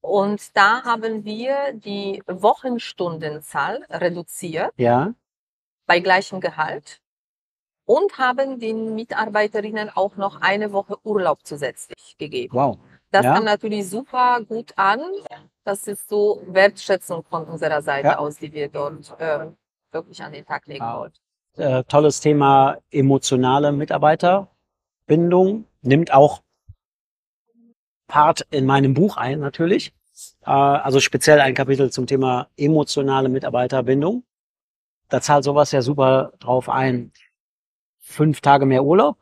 Und 0.00 0.56
da 0.56 0.84
haben 0.84 1.24
wir 1.24 1.72
die 1.74 2.22
Wochenstundenzahl 2.26 3.84
reduziert 3.90 4.72
Ja, 4.76 5.14
bei 5.88 5.98
gleichem 6.00 6.40
Gehalt 6.40 7.00
und 7.86 8.18
haben 8.18 8.60
den 8.60 8.94
Mitarbeiterinnen 8.94 9.90
auch 9.90 10.16
noch 10.16 10.40
eine 10.40 10.72
Woche 10.72 10.96
Urlaub 11.04 11.40
zusätzlich 11.42 12.16
gegeben. 12.18 12.54
wow. 12.54 12.78
Das 13.10 13.24
Ja. 13.24 13.34
kam 13.34 13.44
natürlich 13.44 13.88
super 13.88 14.42
gut 14.46 14.74
an. 14.76 15.00
Das 15.64 15.86
ist 15.86 16.10
so 16.10 16.42
Wertschätzung 16.46 17.24
von 17.24 17.44
unserer 17.46 17.80
Seite 17.80 18.08
Ja. 18.08 18.18
aus, 18.18 18.36
die 18.36 18.52
wir 18.52 18.68
dort 18.68 19.18
äh, 19.18 19.46
wirklich 19.90 20.22
an 20.22 20.32
den 20.32 20.44
Tag 20.44 20.66
legen 20.66 20.84
Wow. 20.84 20.98
wollten. 21.00 21.16
Äh, 21.56 21.84
tolles 21.84 22.20
Thema 22.20 22.76
emotionale 22.90 23.72
Mitarbeiterbindung. 23.72 25.64
Nimmt 25.80 26.12
auch 26.12 26.42
Part 28.08 28.46
in 28.50 28.66
meinem 28.66 28.92
Buch 28.92 29.16
ein, 29.16 29.40
natürlich. 29.40 29.94
Äh, 30.42 30.50
also 30.50 31.00
speziell 31.00 31.40
ein 31.40 31.54
Kapitel 31.54 31.90
zum 31.90 32.06
Thema 32.06 32.48
emotionale 32.58 33.30
Mitarbeiterbindung. 33.30 34.22
Da 35.08 35.20
zahlt 35.20 35.44
sowas 35.44 35.72
ja 35.72 35.82
super 35.82 36.32
drauf 36.38 36.68
ein. 36.68 37.12
Fünf 38.00 38.40
Tage 38.40 38.64
mehr 38.66 38.84
Urlaub, 38.84 39.18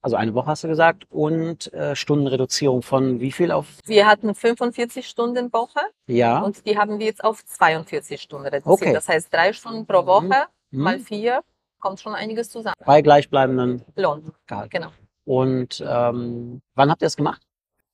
also 0.00 0.14
eine 0.16 0.32
Woche 0.34 0.46
hast 0.46 0.62
du 0.62 0.68
gesagt, 0.68 1.06
und 1.10 1.72
äh, 1.72 1.96
Stundenreduzierung 1.96 2.82
von 2.82 3.18
wie 3.20 3.32
viel 3.32 3.50
auf? 3.50 3.66
Wir 3.84 4.06
hatten 4.06 4.32
45 4.34 5.08
Stunden 5.08 5.52
Woche 5.52 5.80
Ja. 6.06 6.38
und 6.40 6.64
die 6.66 6.78
haben 6.78 7.00
wir 7.00 7.06
jetzt 7.06 7.24
auf 7.24 7.44
42 7.44 8.22
Stunden 8.22 8.46
reduziert. 8.46 8.66
Okay. 8.82 8.92
Das 8.92 9.08
heißt, 9.08 9.32
drei 9.34 9.52
Stunden 9.52 9.86
pro 9.86 10.06
Woche 10.06 10.46
Mhm. 10.70 10.82
mal 10.82 10.98
vier 11.00 11.40
kommt 11.80 11.98
schon 12.00 12.14
einiges 12.14 12.50
zusammen. 12.50 12.74
Bei 12.84 13.02
gleichbleibenden 13.02 13.82
Lohn, 13.96 14.32
Gehalt. 14.46 14.70
genau. 14.70 14.90
Und 15.24 15.84
ähm, 15.86 16.60
wann 16.74 16.90
habt 16.90 17.02
ihr 17.02 17.06
es 17.06 17.16
gemacht? 17.16 17.42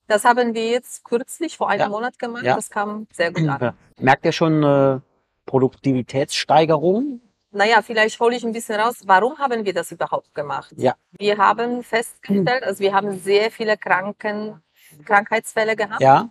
Das 0.07 0.25
haben 0.27 0.55
wir 0.55 0.69
jetzt 0.71 1.05
kürzlich 1.05 1.57
vor 1.57 1.71
einem 1.71 1.81
Ja. 1.81 1.89
Monat 1.89 2.19
gemacht. 2.19 2.45
Ja. 2.45 2.55
Das 2.57 2.69
kam 2.69 3.07
sehr 3.13 3.33
gut 3.33 3.49
an. 3.49 3.75
Merkt 3.99 4.25
ihr 4.27 4.33
schon 4.33 4.63
eine 4.63 5.03
Produktivitätssteigerung? 5.47 7.21
Naja, 7.55 7.83
vielleicht 7.83 8.19
hole 8.21 8.37
ich 8.37 8.45
ein 8.45 8.53
bisschen 8.53 8.79
raus. 8.81 9.03
Warum 9.07 9.39
haben 9.39 9.65
wir 9.65 9.73
das 9.73 9.93
überhaupt 9.93 10.35
gemacht? 10.35 10.73
Ja. 10.77 10.95
Wir 11.19 11.39
haben 11.39 11.83
festgestellt, 11.85 12.65
also 12.65 12.81
wir 12.81 12.93
haben 12.93 13.19
sehr 13.19 13.51
viele 13.51 13.77
Kranken, 13.77 14.61
Krankheitsfälle 15.05 15.77
gehabt. 15.77 16.01
Ja. 16.03 16.31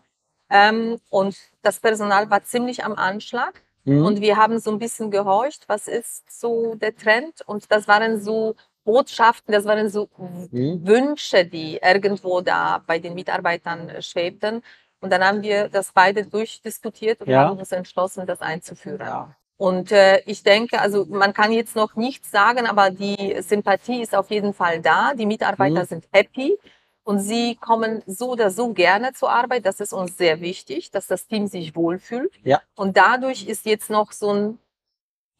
Ähm, 0.49 0.99
und 1.09 1.37
das 1.61 1.79
Personal 1.79 2.29
war 2.29 2.43
ziemlich 2.43 2.83
am 2.83 2.93
Anschlag. 2.95 3.61
Mhm. 3.85 4.05
Und 4.05 4.21
wir 4.21 4.37
haben 4.37 4.59
so 4.59 4.71
ein 4.71 4.79
bisschen 4.79 5.11
gehorcht, 5.11 5.63
was 5.67 5.87
ist 5.87 6.29
so 6.29 6.75
der 6.75 6.95
Trend? 6.95 7.41
Und 7.45 7.71
das 7.71 7.87
waren 7.87 8.21
so 8.21 8.55
Botschaften, 8.83 9.53
das 9.53 9.63
waren 9.65 9.89
so 9.89 10.09
Mhm. 10.17 10.85
Wünsche, 10.85 11.45
die 11.45 11.77
irgendwo 11.81 12.41
da 12.41 12.83
bei 12.85 12.99
den 12.99 13.13
Mitarbeitern 13.13 14.01
schwebten. 14.01 14.61
Und 14.99 15.09
dann 15.09 15.23
haben 15.23 15.41
wir 15.41 15.69
das 15.69 15.91
beide 15.93 16.25
durchdiskutiert 16.25 17.21
und 17.21 17.29
Ja. 17.29 17.47
haben 17.49 17.59
uns 17.59 17.71
entschlossen, 17.71 18.25
das 18.25 18.41
einzuführen. 18.41 18.99
Ja. 18.99 19.35
Und 19.63 19.93
äh, 19.93 20.19
ich 20.25 20.43
denke, 20.43 20.81
also 20.81 21.05
man 21.05 21.31
kann 21.33 21.53
jetzt 21.53 21.73
noch 21.77 21.95
nichts 21.95 22.29
sagen, 22.29 22.67
aber 22.67 22.89
die 22.89 23.37
Sympathie 23.41 24.01
ist 24.01 24.13
auf 24.13 24.29
jeden 24.29 24.53
Fall 24.53 24.81
da. 24.81 25.13
Die 25.13 25.25
Mitarbeiter 25.25 25.83
Mhm. 25.83 25.85
sind 25.85 26.07
happy 26.11 26.57
und 27.05 27.19
sie 27.19 27.55
kommen 27.55 28.03
so 28.05 28.31
oder 28.31 28.49
so 28.49 28.73
gerne 28.73 29.13
zur 29.13 29.31
Arbeit. 29.31 29.65
Das 29.65 29.79
ist 29.79 29.93
uns 29.93 30.17
sehr 30.17 30.41
wichtig, 30.41 30.91
dass 30.91 31.07
das 31.07 31.27
Team 31.27 31.47
sich 31.47 31.77
wohlfühlt. 31.77 32.33
Ja. 32.43 32.59
Und 32.75 32.97
dadurch 32.97 33.47
ist 33.47 33.65
jetzt 33.65 33.89
noch 33.89 34.11
so 34.11 34.33
ein 34.33 34.59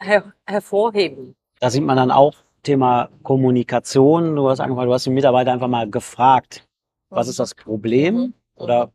Her 0.02 0.32
Hervorheben. 0.46 1.36
Da 1.60 1.70
sieht 1.70 1.84
man 1.84 1.98
dann 1.98 2.10
auch 2.12 2.34
Thema 2.64 3.10
Kommunikation. 3.24 4.38
Du 4.38 4.50
hast 4.50 4.62
angefangen, 4.62 4.88
du 4.88 4.94
hast 4.94 5.06
die 5.06 5.10
Mitarbeiter 5.10 5.52
einfach 5.52 5.68
mal 5.68 5.90
gefragt, 5.90 6.66
was 7.10 7.28
ist 7.28 7.40
das 7.40 7.54
Problem 7.56 8.16
Mhm. 8.16 8.34
oder 8.56 8.90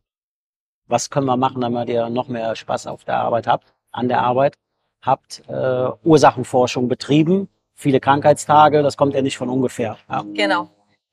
was 0.87 1.11
können 1.11 1.27
wir 1.27 1.37
machen, 1.37 1.61
damit 1.61 1.91
ihr 1.91 2.09
noch 2.09 2.29
mehr 2.29 2.57
Spaß 2.57 2.87
auf 2.87 3.05
der 3.05 3.19
Arbeit 3.19 3.47
habt, 3.47 3.75
an 3.93 4.09
der 4.09 4.23
Arbeit 4.23 4.57
habt, 5.03 5.43
äh, 5.49 5.89
Ursachenforschung 6.05 6.89
betrieben, 6.89 7.49
viele 7.75 8.01
Krankheitstage, 8.01 8.83
das 8.83 8.97
kommt 8.97 9.15
ja 9.15 9.23
nicht 9.23 9.39
von 9.39 9.49
ungefähr. 9.49 9.97
Ja. 10.09 10.25
Genau. 10.35 10.71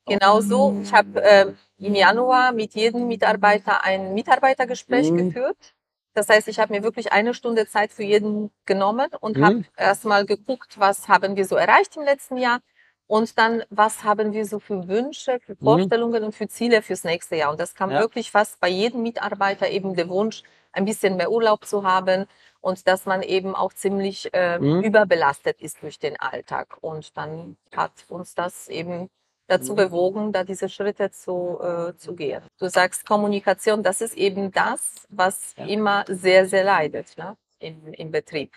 Genau 0.08 0.40
so. 0.40 0.76
Ich 0.82 0.92
habe 0.92 1.20
äh, 1.22 1.52
im 1.78 1.94
Januar 1.94 2.52
mit 2.52 2.74
jedem 2.74 3.08
Mitarbeiter 3.08 3.84
ein 3.84 4.14
Mitarbeitergespräch 4.14 5.10
Mhm. 5.10 5.16
geführt. 5.16 5.74
Das 6.14 6.28
heißt, 6.28 6.48
ich 6.48 6.58
habe 6.58 6.72
mir 6.72 6.82
wirklich 6.82 7.12
eine 7.12 7.34
Stunde 7.34 7.66
Zeit 7.66 7.92
für 7.92 8.04
jeden 8.04 8.50
genommen 8.64 9.08
und 9.20 9.36
Mhm. 9.36 9.44
habe 9.44 9.64
erstmal 9.76 10.24
geguckt, 10.24 10.78
was 10.78 11.08
haben 11.08 11.36
wir 11.36 11.44
so 11.44 11.56
erreicht 11.56 11.96
im 11.96 12.04
letzten 12.04 12.36
Jahr 12.38 12.60
und 13.08 13.36
dann, 13.38 13.64
was 13.68 14.04
haben 14.04 14.32
wir 14.32 14.46
so 14.46 14.58
für 14.60 14.88
Wünsche, 14.88 15.38
für 15.44 15.52
Mhm. 15.54 15.64
Vorstellungen 15.64 16.24
und 16.24 16.34
für 16.34 16.48
Ziele 16.48 16.82
fürs 16.82 17.04
nächste 17.04 17.36
Jahr. 17.36 17.50
Und 17.50 17.60
das 17.60 17.74
kam 17.74 17.90
Ja. 17.90 17.98
wirklich 18.00 18.30
fast 18.30 18.60
bei 18.60 18.68
jedem 18.68 19.02
Mitarbeiter 19.02 19.68
eben 19.68 19.94
der 19.94 20.08
Wunsch, 20.08 20.42
ein 20.76 20.84
bisschen 20.84 21.16
mehr 21.16 21.30
Urlaub 21.30 21.64
zu 21.66 21.84
haben 21.84 22.26
und 22.60 22.86
dass 22.88 23.06
man 23.06 23.22
eben 23.22 23.54
auch 23.54 23.72
ziemlich 23.72 24.32
äh, 24.34 24.58
Mhm. 24.58 24.82
überbelastet 24.84 25.60
ist 25.60 25.82
durch 25.82 25.98
den 25.98 26.18
Alltag. 26.20 26.78
Und 26.80 27.16
dann 27.16 27.56
hat 27.74 27.92
uns 28.08 28.34
das 28.34 28.68
eben 28.68 29.08
dazu 29.48 29.72
Mhm. 29.72 29.76
bewogen, 29.76 30.32
da 30.32 30.44
diese 30.44 30.68
Schritte 30.68 31.10
zu, 31.10 31.58
äh, 31.60 31.96
zu 31.96 32.14
gehen. 32.14 32.42
Du 32.58 32.68
sagst 32.68 33.06
Kommunikation, 33.06 33.82
das 33.82 34.00
ist 34.00 34.16
eben 34.16 34.50
das, 34.52 35.06
was 35.08 35.54
Ja. 35.56 35.64
immer 35.66 36.04
sehr, 36.08 36.46
sehr 36.48 36.64
leidet 36.64 37.16
ne? 37.16 37.36
Im, 37.58 37.92
im 37.94 38.10
Betrieb. 38.10 38.52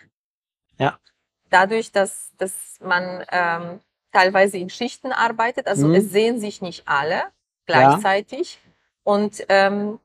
Ja. 0.78 0.98
Dadurch, 1.50 1.92
dass, 1.92 2.32
dass 2.38 2.76
man 2.80 3.24
ähm, 3.30 3.80
teilweise 4.12 4.58
in 4.58 4.70
Schichten 4.70 5.12
arbeitet, 5.12 5.66
also 5.68 5.88
Mhm. 5.88 5.94
es 5.94 6.10
sehen 6.10 6.40
sich 6.40 6.60
nicht 6.62 6.86
alle 6.86 7.24
gleichzeitig 7.66 8.58
und 9.04 9.44
ähm, 9.48 10.00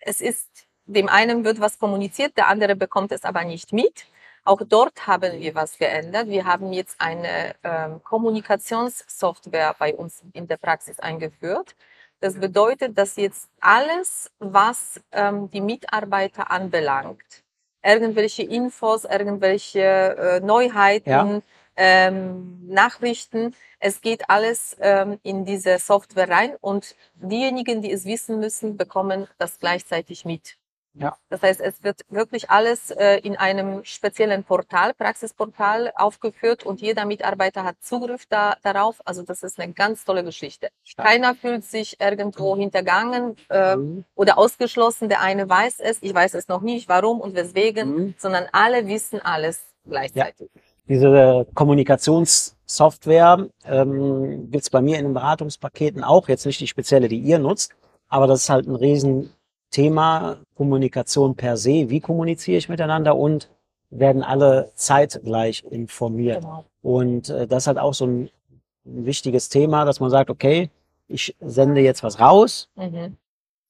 es 0.00 0.20
ist, 0.20 0.63
dem 0.86 1.08
einen 1.08 1.44
wird 1.44 1.60
was 1.60 1.78
kommuniziert, 1.78 2.36
der 2.36 2.48
andere 2.48 2.76
bekommt 2.76 3.12
es 3.12 3.24
aber 3.24 3.44
nicht 3.44 3.72
mit. 3.72 4.06
Auch 4.44 4.60
dort 4.66 5.06
haben 5.06 5.40
wir 5.40 5.54
was 5.54 5.78
geändert. 5.78 6.28
Wir 6.28 6.44
haben 6.44 6.72
jetzt 6.72 7.00
eine 7.00 7.54
ähm, 7.64 8.02
Kommunikationssoftware 8.02 9.74
bei 9.78 9.94
uns 9.94 10.22
in 10.34 10.46
der 10.46 10.58
Praxis 10.58 10.98
eingeführt. 11.00 11.74
Das 12.20 12.38
bedeutet, 12.38 12.96
dass 12.98 13.16
jetzt 13.16 13.48
alles, 13.60 14.30
was 14.38 15.00
ähm, 15.12 15.50
die 15.50 15.60
Mitarbeiter 15.60 16.50
anbelangt, 16.50 17.44
irgendwelche 17.82 18.42
Infos, 18.42 19.04
irgendwelche 19.04 19.80
äh, 19.80 20.40
Neuheiten, 20.40 21.10
Ja. 21.10 21.42
ähm, 21.76 22.66
Nachrichten, 22.68 23.54
es 23.80 24.00
geht 24.00 24.30
alles 24.30 24.76
ähm, 24.80 25.18
in 25.22 25.44
diese 25.44 25.78
Software 25.78 26.28
rein 26.28 26.56
und 26.60 26.94
diejenigen, 27.14 27.82
die 27.82 27.90
es 27.92 28.04
wissen 28.04 28.38
müssen, 28.40 28.76
bekommen 28.76 29.26
das 29.38 29.58
gleichzeitig 29.58 30.24
mit. 30.24 30.56
Ja. 30.96 31.16
Das 31.28 31.42
heißt, 31.42 31.60
es 31.60 31.82
wird 31.82 32.02
wirklich 32.08 32.50
alles 32.50 32.90
äh, 32.92 33.16
in 33.18 33.36
einem 33.36 33.84
speziellen 33.84 34.44
Portal, 34.44 34.94
Praxisportal 34.94 35.92
aufgeführt 35.96 36.64
und 36.64 36.80
jeder 36.80 37.04
Mitarbeiter 37.04 37.64
hat 37.64 37.76
Zugriff 37.80 38.26
da, 38.28 38.56
darauf. 38.62 39.00
Also 39.04 39.22
das 39.22 39.42
ist 39.42 39.58
eine 39.58 39.72
ganz 39.72 40.04
tolle 40.04 40.22
Geschichte. 40.22 40.68
Stark. 40.84 41.08
Keiner 41.08 41.34
fühlt 41.34 41.64
sich 41.64 42.00
irgendwo 42.00 42.56
hintergangen 42.56 43.36
äh, 43.50 43.74
Mhm. 43.76 44.04
oder 44.14 44.38
ausgeschlossen. 44.38 45.08
Der 45.08 45.20
eine 45.20 45.48
weiß 45.48 45.80
es, 45.80 45.98
ich 46.00 46.14
weiß 46.14 46.34
es 46.34 46.46
noch 46.48 46.60
nicht, 46.60 46.88
warum 46.88 47.20
und 47.20 47.34
weswegen, 47.34 47.88
Mhm. 47.94 48.14
sondern 48.16 48.46
alle 48.52 48.86
wissen 48.86 49.20
alles 49.20 49.64
gleichzeitig. 49.88 50.48
Diese 50.86 51.46
Kommunikationssoftware 51.54 53.48
ähm, 53.64 54.50
gibt's 54.50 54.70
bei 54.70 54.80
mir 54.82 54.98
in 54.98 55.06
den 55.06 55.14
Beratungspaketen 55.14 56.04
auch, 56.04 56.28
jetzt 56.28 56.46
nicht 56.46 56.60
die 56.60 56.66
spezielle, 56.66 57.08
die 57.08 57.18
ihr 57.18 57.38
nutzt, 57.38 57.72
aber 58.08 58.26
das 58.26 58.42
ist 58.42 58.50
halt 58.50 58.66
ein 58.66 58.76
Riesenthema, 59.74 60.36
Kommunikation 60.54 61.34
per 61.34 61.56
se, 61.56 61.90
wie 61.90 62.00
kommuniziere 62.00 62.58
ich 62.58 62.68
miteinander 62.68 63.16
und 63.16 63.48
werden 63.90 64.22
alle 64.22 64.70
zeitgleich 64.74 65.64
informiert. 65.70 66.42
Genau. 66.42 66.64
Und 66.82 67.28
äh, 67.28 67.46
das 67.46 67.64
ist 67.64 67.66
halt 67.68 67.78
auch 67.78 67.94
so 67.94 68.06
ein, 68.06 68.30
ein 68.86 69.06
wichtiges 69.06 69.48
Thema, 69.48 69.84
dass 69.84 70.00
man 70.00 70.10
sagt, 70.10 70.30
okay, 70.30 70.70
ich 71.08 71.34
sende 71.40 71.80
jetzt 71.80 72.02
was 72.02 72.18
raus, 72.20 72.68
Mhm. 72.76 73.16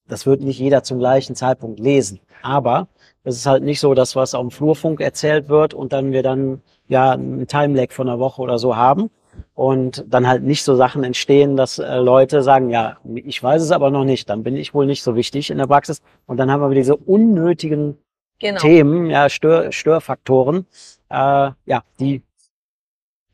das 0.07 0.25
wird 0.25 0.41
nicht 0.41 0.59
jeder 0.59 0.83
zum 0.83 0.99
gleichen 0.99 1.35
Zeitpunkt 1.35 1.79
lesen. 1.79 2.19
Aber 2.41 2.87
es 3.23 3.35
ist 3.37 3.45
halt 3.45 3.63
nicht 3.63 3.79
so, 3.79 3.93
dass 3.93 4.15
was 4.15 4.35
auf 4.35 4.41
dem 4.41 4.51
Flurfunk 4.51 5.01
erzählt 5.01 5.49
wird 5.49 5.73
und 5.73 5.93
dann 5.93 6.11
wir 6.11 6.23
dann 6.23 6.61
ja 6.87 7.11
einen 7.11 7.47
Timelag 7.47 7.91
von 7.91 8.07
einer 8.07 8.19
Woche 8.19 8.41
oder 8.41 8.59
so 8.59 8.75
haben 8.75 9.09
und 9.53 10.03
dann 10.07 10.27
halt 10.27 10.43
nicht 10.43 10.63
so 10.63 10.75
Sachen 10.75 11.03
entstehen, 11.03 11.55
dass 11.57 11.79
äh, 11.79 11.95
Leute 11.97 12.41
sagen, 12.43 12.69
ja, 12.69 12.97
ich 13.15 13.41
weiß 13.41 13.61
es 13.61 13.71
aber 13.71 13.89
noch 13.91 14.03
nicht, 14.05 14.29
dann 14.29 14.43
bin 14.43 14.55
ich 14.55 14.73
wohl 14.73 14.85
nicht 14.85 15.03
so 15.03 15.15
wichtig 15.15 15.49
in 15.49 15.57
der 15.57 15.67
Praxis 15.67 16.01
und 16.25 16.37
dann 16.37 16.51
haben 16.51 16.61
wir 16.61 16.75
diese 16.75 16.95
unnötigen 16.95 17.97
Genau. 18.39 18.59
Themen, 18.59 19.09
ja, 19.09 19.29
Stör, 19.29 19.71
Störfaktoren, 19.71 20.65
äh, 21.09 21.51
ja, 21.65 21.83
die 22.01 22.21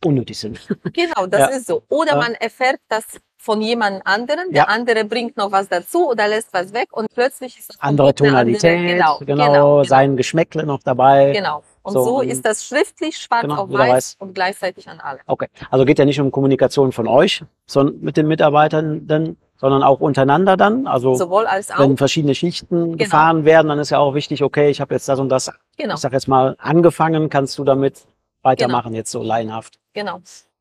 unnötig 0.05 0.38
sind. 0.39 0.60
Genau, 0.93 1.25
das 1.27 1.39
Ja. 1.39 1.48
ist 1.48 1.67
so. 1.67 1.84
Oder 1.89 2.17
man 2.17 2.34
erfährt 2.36 2.79
das 2.88 3.05
von 3.38 3.62
jemand 3.62 4.05
anderen, 4.05 4.51
der 4.51 4.63
Ja. 4.63 4.67
andere 4.67 5.03
bringt 5.05 5.38
noch 5.38 5.51
was 5.51 5.67
dazu 5.67 6.10
oder 6.10 6.27
lässt 6.27 6.53
was 6.53 6.72
weg 6.74 6.89
und 6.91 7.08
plötzlich 7.13 7.58
ist 7.58 7.75
Andere 7.79 8.13
Tonalität, 8.13 8.77
andere, 8.77 8.93
genau, 8.93 9.17
genau, 9.20 9.36
genau, 9.36 9.51
genau, 9.53 9.84
sein 9.84 10.17
Geschmäckle 10.17 10.65
noch 10.65 10.84
dabei. 10.84 11.31
genau. 11.31 11.63
Und 11.83 11.93
So, 11.93 12.03
so, 12.03 12.21
ist 12.21 12.45
das 12.45 12.65
schriftlich 12.65 13.17
schwarz 13.17 13.41
Genau, 13.43 13.63
auf 13.63 13.71
weiß, 13.71 13.89
weiß. 13.89 14.15
und 14.19 14.33
gleichzeitig 14.35 14.88
an 14.88 15.00
alle. 15.00 15.19
Okay. 15.25 15.47
Also 15.71 15.83
geht 15.85 15.97
ja 15.97 16.05
nicht 16.05 16.19
um 16.19 16.31
Kommunikation 16.31 16.91
von 16.91 17.07
euch, 17.07 17.43
sondern 17.65 18.00
mit 18.01 18.17
den 18.17 18.27
Mitarbeitern, 18.27 19.07
dann, 19.07 19.35
sondern 19.57 19.81
auch 19.81 20.00
untereinander 20.00 20.57
dann. 20.57 20.85
Also 20.85 21.15
Sowohl 21.15 21.47
als 21.47 21.71
auch, 21.71 21.79
wenn 21.79 21.97
verschiedene 21.97 22.35
Schichten 22.35 22.75
Genau. 22.91 22.97
gefahren 22.97 23.45
werden, 23.45 23.69
dann 23.69 23.79
ist 23.79 23.89
ja 23.89 23.97
auch 23.97 24.13
wichtig, 24.13 24.43
okay, 24.43 24.69
ich 24.69 24.79
habe 24.79 24.93
jetzt 24.93 25.09
das 25.09 25.19
und 25.19 25.29
das, 25.29 25.51
genau, 25.75 25.95
ich 25.95 26.00
sag 26.01 26.13
jetzt 26.13 26.27
mal, 26.27 26.55
angefangen, 26.59 27.29
kannst 27.29 27.57
du 27.57 27.63
damit 27.63 28.05
weitermachen, 28.43 28.93
jetzt 28.93 29.11
so 29.11 29.23
laienhaft 29.23 29.79
genau. 29.93 30.19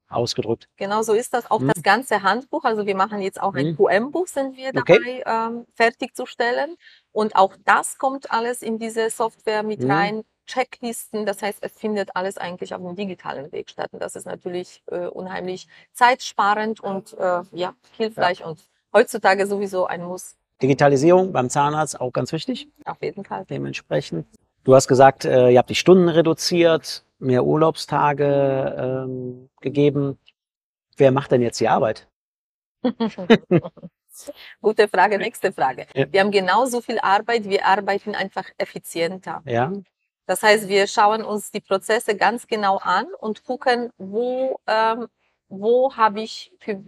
ausgedrückt. 0.09 0.69
Genau 0.77 1.03
so 1.03 1.13
ist 1.13 1.35
das. 1.35 1.51
Auch 1.51 1.61
Mhm. 1.61 1.69
das 1.75 1.83
ganze 1.83 2.23
Handbuch, 2.23 2.65
also 2.65 2.87
wir 2.87 2.97
machen 2.97 3.21
jetzt 3.21 3.41
auch 3.43 3.55
ein 3.55 3.73
Mhm. 3.73 3.77
QM-Buch, 3.77 4.27
sind 4.27 4.57
wir 4.57 4.73
dabei 4.73 4.95
Okay. 4.97 5.23
ähm, 5.27 5.67
fertigzustellen. 5.75 6.77
Und 7.13 7.37
auch 7.37 7.55
das 7.67 7.99
kommt 7.99 8.31
alles 8.31 8.63
in 8.63 8.79
diese 8.79 9.11
Software 9.11 9.63
mit 9.63 9.83
Mhm. 9.83 9.91
rein. 9.91 10.23
Checklisten, 10.51 11.27
das 11.27 11.43
heißt, 11.43 11.59
es 11.63 11.73
findet 11.73 12.17
alles 12.17 12.37
eigentlich 12.37 12.75
auf 12.75 12.81
dem 12.81 12.97
digitalen 12.97 13.53
Weg 13.53 13.71
statt. 13.71 13.89
Und 13.93 14.03
das 14.03 14.17
ist 14.17 14.27
natürlich 14.27 14.83
äh, 14.91 15.07
unheimlich 15.07 15.69
zeitsparend 15.93 16.81
und 16.81 17.17
äh, 17.19 17.43
ja, 17.53 17.75
hilfreich 17.97 18.45
und 18.45 18.69
heutzutage 18.93 19.47
sowieso 19.47 19.87
ein 19.87 20.03
Muss, 20.03 20.37
Digitalisierung 20.63 21.33
beim 21.33 21.49
Zahnarzt 21.49 22.01
auch 22.01 22.13
ganz 22.13 22.33
wichtig, 22.33 22.69
auf 22.85 23.01
jeden 23.01 23.25
Fall. 23.25 23.47
dementsprechend. 23.49 24.27
Du 24.65 24.75
hast 24.75 24.89
gesagt, 24.89 25.25
äh, 25.25 25.51
ihr 25.51 25.59
habt 25.59 25.71
die 25.71 25.75
Stunden 25.75 26.09
reduziert, 26.09 27.05
mehr 27.19 27.45
Urlaubstage 27.45 29.07
ähm, 29.07 29.49
gegeben. 29.61 30.19
Wer 30.97 31.13
macht 31.13 31.33
denn 31.33 31.41
jetzt 31.41 31.61
die 31.61 31.69
Arbeit? 31.69 32.09
Gute 34.61 34.89
Frage, 34.89 35.17
nächste 35.17 35.53
Frage. 35.53 35.87
Ja. 35.95 36.13
Wir 36.13 36.21
haben 36.21 36.31
genauso 36.31 36.83
viel 36.83 36.99
Arbeit, 36.99 37.49
wir 37.49 37.65
arbeiten 37.65 38.15
einfach 38.15 38.45
effizienter. 38.59 39.43
Ja, 39.47 39.73
Das 40.27 40.43
heißt, 40.43 40.69
wir 40.69 40.87
schauen 40.87 41.25
uns 41.25 41.51
die 41.51 41.61
Prozesse 41.61 42.17
ganz 42.17 42.47
genau 42.47 42.79
an 42.79 43.07
und 43.21 43.45
gucken, 43.45 43.91
wo, 43.99 44.61
ähm, 44.67 45.09
wo 45.49 45.97
habe 45.97 46.21
ich 46.23 46.53
für, 46.61 46.83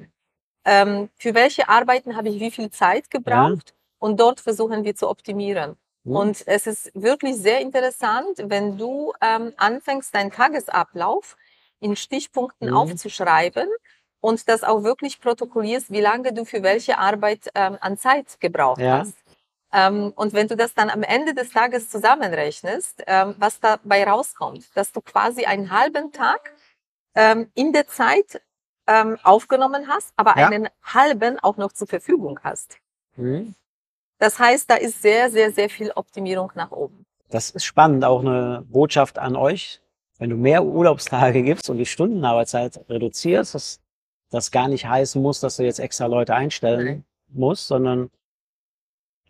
ähm, 0.65 1.09
für 1.17 1.35
welche 1.35 1.69
Arbeiten 1.69 2.17
habe 2.17 2.29
ich 2.29 2.41
wie 2.41 2.51
viel 2.51 2.71
Zeit 2.71 3.11
gebraucht 3.11 3.75
und 3.99 4.21
dort 4.21 4.41
versuchen 4.41 4.85
wir 4.85 4.95
zu 4.95 5.09
optimieren. 5.09 5.77
Hm. 6.05 6.17
Und 6.17 6.47
es 6.47 6.67
ist 6.67 6.91
wirklich 6.95 7.37
sehr 7.37 7.61
interessant, 7.61 8.39
wenn 8.45 8.79
du 8.79 9.13
ähm, 9.21 9.53
anfängst, 9.57 10.15
deinen 10.15 10.31
Tagesablauf 10.31 11.37
in 11.81 11.97
Stichpunkten 11.97 12.69
Mhm. 12.71 12.77
aufzuschreiben 12.77 13.69
und 14.21 14.49
das 14.49 14.63
auch 14.65 14.85
wirklich 14.85 15.21
protokollierst, 15.21 15.91
wie 15.91 16.01
lange 16.01 16.33
du 16.33 16.45
für 16.45 16.63
welche 16.63 16.99
Arbeit 16.99 17.51
ähm, 17.57 17.77
an 17.81 17.97
Zeit 17.99 18.39
gebraucht 18.41 18.81
Ja. 18.81 19.01
hast. 19.01 19.17
Ähm, 19.73 20.13
und 20.17 20.33
wenn 20.35 20.49
du 20.49 20.57
das 20.57 20.75
dann 20.75 20.91
am 20.91 21.03
Ende 21.03 21.35
des 21.35 21.51
Tages 21.51 21.89
zusammenrechnest, 21.91 23.03
ähm, 23.07 23.35
was 23.39 23.61
dabei 23.61 24.05
rauskommt, 24.05 24.65
dass 24.77 24.93
du 24.93 25.01
quasi 25.01 25.45
einen 25.47 25.71
halben 25.71 26.13
Tag 26.13 26.53
ähm, 27.15 27.51
in 27.55 27.73
der 27.73 27.87
Zeit 27.89 28.43
aufgenommen 29.23 29.87
hast, 29.87 30.13
aber 30.17 30.37
Ja. 30.37 30.49
einen 30.49 30.69
halben 30.83 31.39
auch 31.39 31.57
noch 31.57 31.73
zur 31.73 31.87
Verfügung 31.87 32.41
hast. 32.43 32.79
Hm. 33.15 33.55
Das 34.19 34.41
heißt, 34.41 34.69
da 34.69 34.75
ist 34.75 35.01
sehr, 35.01 35.31
sehr, 35.31 35.53
sehr 35.53 35.71
viel 35.71 35.93
Optimierung 35.93 36.51
nach 36.57 36.73
oben. 36.73 37.07
Das 37.31 37.51
ist 37.51 37.65
spannend, 37.65 38.05
auch 38.05 38.21
eine 38.21 38.65
Botschaft 38.69 39.21
an 39.21 39.37
euch. 39.37 39.81
Wenn 40.19 40.31
du 40.31 40.37
mehr 40.37 40.65
Urlaubstage 40.65 41.43
gibst 41.45 41.71
und 41.71 41.79
die 41.79 41.87
Stundenarbeitszeit 41.87 42.81
reduzierst, 42.89 43.55
dass 43.55 43.81
das 44.31 44.51
gar 44.51 44.67
nicht 44.67 44.85
heißen 44.87 45.23
muss, 45.23 45.39
dass 45.39 45.57
du 45.59 45.63
jetzt 45.63 45.79
extra 45.79 46.07
Leute 46.07 46.35
einstellen 46.35 46.85
Nein. 46.85 47.05
musst, 47.29 47.69
sondern 47.69 48.11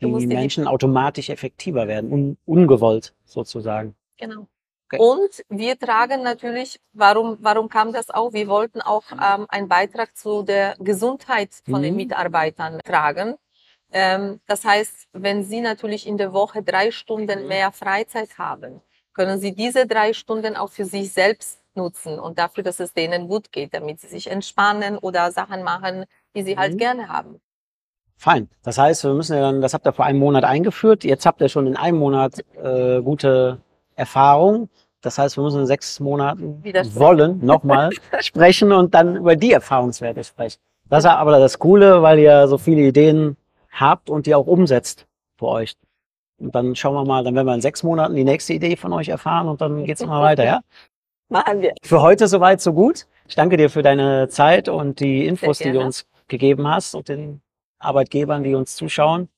die 0.03 0.27
Menschen 0.27 0.67
automatisch 0.67 1.31
effektiver 1.31 1.89
werden, 1.89 2.13
un 2.13 2.37
ungewollt 2.47 3.15
sozusagen. 3.25 3.95
Genau. 4.19 4.47
Okay. 4.87 4.99
Und 4.99 5.43
wir 5.49 5.79
tragen 5.79 6.23
natürlich, 6.23 6.79
warum, 6.93 7.39
warum 7.41 7.69
kam 7.69 7.93
das 7.93 8.11
auch? 8.11 8.33
Wir 8.33 8.47
wollten 8.49 8.81
auch 8.83 9.05
ähm, 9.13 9.47
einen 9.49 9.69
Beitrag 9.69 10.17
zu 10.17 10.43
der 10.43 10.77
Gesundheit 10.79 11.51
von 11.69 11.83
den 11.83 11.95
Mhm. 11.95 11.97
Mitarbeitern 11.97 12.81
tragen. 12.85 13.37
Ähm, 13.93 14.41
das 14.47 14.65
heißt, 14.65 15.09
wenn 15.13 15.45
Sie 15.45 15.61
natürlich 15.61 16.07
in 16.07 16.19
der 16.19 16.33
Woche 16.33 16.63
drei 16.63 16.91
Stunden 16.91 17.43
Mhm. 17.43 17.49
mehr 17.49 17.73
Freizeit 17.73 18.39
haben, 18.39 18.83
können 19.15 19.39
Sie 19.41 19.55
diese 19.55 19.87
drei 19.87 20.13
Stunden 20.13 20.57
auch 20.57 20.71
für 20.71 20.85
sich 20.85 21.13
selbst 21.13 21.61
nutzen 21.75 22.19
und 22.19 22.39
dafür, 22.39 22.63
dass 22.63 22.81
es 22.81 22.93
denen 22.95 23.29
gut 23.29 23.51
geht, 23.53 23.73
damit 23.75 24.01
sie 24.01 24.09
sich 24.09 24.27
entspannen 24.31 24.99
oder 24.99 25.33
Sachen 25.33 25.63
machen, 25.63 26.05
die 26.37 26.43
sie 26.43 26.57
halt 26.59 26.75
Mhm. 26.75 26.79
gerne 26.79 27.09
haben. 27.09 27.41
Fein. 28.23 28.49
Das 28.63 28.79
heißt, 28.79 29.03
wir 29.03 29.15
müssen 29.15 29.35
ja 29.35 29.43
dann, 29.43 29.61
das 29.61 29.75
habt 29.75 29.85
ihr 29.85 29.93
vor 29.93 30.05
einem 30.05 30.21
Monat 30.21 30.45
eingeführt. 30.45 31.03
Jetzt 31.03 31.27
habt 31.27 31.41
ihr 31.41 31.49
schon 31.49 31.67
in 31.67 31.77
einem 31.77 31.99
Monat 31.99 32.39
äh, 32.63 33.03
gute 33.03 33.59
Erfahrung. 33.97 34.69
Das 35.01 35.19
heißt, 35.19 35.37
wir 35.37 35.43
müssen 35.43 35.63
in 35.63 35.67
sechs 35.67 35.99
Monaten 35.99 36.63
wollen 36.95 37.45
nochmal 37.45 37.91
sprechen 38.21 38.71
und 38.71 38.95
dann 38.95 39.17
über 39.17 39.35
die 39.35 39.51
Erfahrungswerte 39.51 40.23
sprechen. 40.23 40.61
Das 40.89 41.03
ist 41.03 41.11
aber 41.11 41.37
das 41.41 41.59
Coole, 41.59 42.01
weil 42.03 42.21
ihr 42.21 42.47
so 42.47 42.59
viele 42.59 42.83
Ideen 42.83 43.37
habt 43.73 44.09
und 44.09 44.27
die 44.27 44.37
auch 44.37 44.47
umsetzt 44.47 45.09
für 45.37 45.49
euch. 45.49 45.75
Und 46.39 46.55
dann 46.55 46.77
schauen 46.77 46.95
wir 46.95 47.05
mal, 47.05 47.25
dann 47.25 47.35
werden 47.35 47.49
wir 47.49 47.55
in 47.55 47.61
sechs 47.61 47.83
Monaten 47.83 48.15
die 48.15 48.23
nächste 48.23 48.53
Idee 48.53 48.77
von 48.77 48.93
euch 48.93 49.09
erfahren 49.09 49.49
und 49.49 49.61
dann 49.61 49.85
geht's 49.85 50.01
immer 50.01 50.23
weiter, 50.23 50.45
ja? 50.45 50.61
Machen 51.29 51.61
wir. 51.61 51.75
Für 51.83 52.01
heute 52.01 52.29
soweit, 52.29 52.61
so 52.61 52.73
gut. 52.73 53.09
Ich 53.27 53.35
danke 53.35 53.57
dir 53.57 53.69
für 53.69 53.83
deine 53.83 54.29
Zeit 54.29 54.69
und 54.69 55.01
die 55.01 55.27
Infos, 55.27 55.59
die 55.59 55.73
du 55.73 55.81
uns 55.81 56.07
gegeben 56.29 56.69
hast 56.69 56.95
und 56.95 57.09
den 57.09 57.42
Arbeitgebern, 57.83 58.43
die 58.43 58.55
uns 58.55 58.77
zuschauen. 58.77 59.29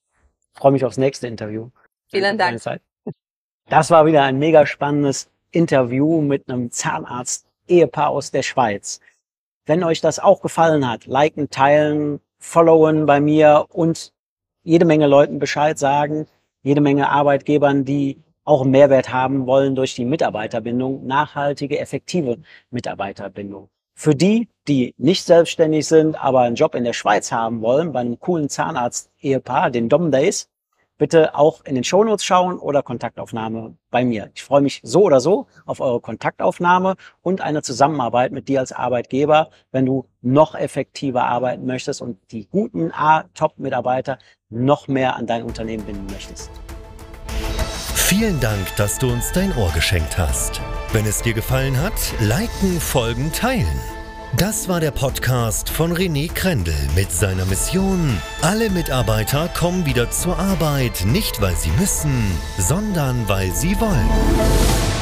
Ich 0.53 0.61
freue 0.61 0.73
mich 0.73 0.85
aufs 0.85 0.99
nächste 0.99 1.27
Interview. 1.27 1.71
Vielen 2.11 2.39
Dank. 2.39 2.61
Das 3.69 3.91
war 3.91 4.07
wieder 4.07 4.23
ein 4.23 4.39
mega 4.39 4.67
spannendes 4.67 5.31
Interview 5.51 6.21
mit 6.21 6.49
einem 6.49 6.71
Zahnarzt-Ehepaar 6.71 8.11
aus 8.11 8.31
der 8.31 8.43
Schweiz. 8.43 9.01
Wenn 9.67 9.83
euch 9.83 10.01
das 10.01 10.19
auch 10.19 10.43
gefallen 10.43 10.89
hat, 10.89 11.07
liken, 11.07 11.49
teilen, 11.49 12.21
followen 12.39 13.07
bei 13.07 13.21
mir 13.21 13.67
und 13.71 14.13
jede 14.63 14.85
Menge 14.85 15.07
Leuten 15.07 15.39
Bescheid 15.39 15.79
sagen, 15.79 16.27
jede 16.63 16.81
Menge 16.81 17.09
Arbeitgebern, 17.09 17.85
die 17.85 18.23
auch 18.45 18.63
einen 18.63 18.71
Mehrwert 18.71 19.13
haben 19.13 19.47
wollen 19.47 19.75
durch 19.75 19.95
die 19.95 20.05
Mitarbeiterbindung, 20.05 21.07
nachhaltige, 21.07 21.79
effektive 21.79 22.39
Mitarbeiterbindung. 22.71 23.71
Für 23.95 24.15
die, 24.15 24.49
die 24.69 24.95
nicht 24.97 25.25
selbstständig 25.25 25.87
sind, 25.87 26.23
aber 26.23 26.41
einen 26.41 26.57
Job 26.57 26.75
in 26.75 26.85
der 26.85 26.93
Schweiz 26.93 27.33
haben 27.33 27.61
wollen, 27.61 27.93
bei 27.93 28.01
einem 28.01 28.19
coolen 28.19 28.49
Zahnarzt-Ehepaar, 28.49 29.71
den 29.71 29.89
Dom 29.89 30.11
Days, 30.11 30.49
bitte 30.97 31.35
auch 31.35 31.65
in 31.65 31.75
den 31.75 31.85
Shownotes 31.85 32.25
schauen 32.25 32.59
oder 32.59 32.83
Kontaktaufnahme 32.83 33.77
bei 33.91 34.05
mir. 34.05 34.31
Ich 34.35 34.45
freue 34.45 34.61
mich 34.61 34.81
so 34.83 35.03
oder 35.03 35.21
so 35.21 35.47
auf 35.67 35.81
eure 35.81 36.01
Kontaktaufnahme 36.01 36.95
und 37.21 37.41
eine 37.41 37.63
Zusammenarbeit 37.63 38.33
mit 38.33 38.49
dir 38.49 38.61
als 38.61 38.73
Arbeitgeber, 38.73 39.51
wenn 39.73 39.87
du 39.87 40.07
noch 40.23 40.55
effektiver 40.55 41.25
arbeiten 41.25 41.67
möchtest 41.67 42.01
und 42.01 42.19
die 42.31 42.47
guten 42.49 42.93
A-Top-Mitarbeiter 42.93 44.19
noch 44.51 44.89
mehr 44.89 45.17
an 45.17 45.27
dein 45.27 45.43
Unternehmen 45.43 45.85
binden 45.85 46.07
möchtest. 46.07 46.51
Vielen 47.95 48.39
Dank, 48.39 48.77
dass 48.77 48.99
du 48.99 49.11
uns 49.11 49.33
dein 49.33 49.57
Ohr 49.57 49.71
geschenkt 49.75 50.19
hast. 50.19 50.61
Wenn 50.93 51.07
es 51.07 51.23
dir 51.23 51.35
gefallen 51.35 51.81
hat, 51.81 51.95
liken, 52.21 52.79
folgen, 52.79 53.33
teilen. 53.33 53.81
Das 54.39 54.69
war 54.69 54.81
der 54.81 54.91
Podcast 54.91 55.69
von 55.69 55.93
René 55.93 56.33
Krendel 56.33 56.75
mit 56.97 57.13
seiner 57.13 57.45
Mission. 57.45 58.19
Alle 58.43 58.69
Mitarbeiter 58.69 59.49
kommen 59.49 59.87
wieder 59.87 60.11
zur 60.11 60.39
Arbeit, 60.39 61.05
nicht 61.07 61.41
weil 61.41 61.55
sie 61.55 61.71
müssen, 61.79 62.33
sondern 62.59 63.29
weil 63.29 63.53
sie 63.53 63.79
wollen. 63.79 64.94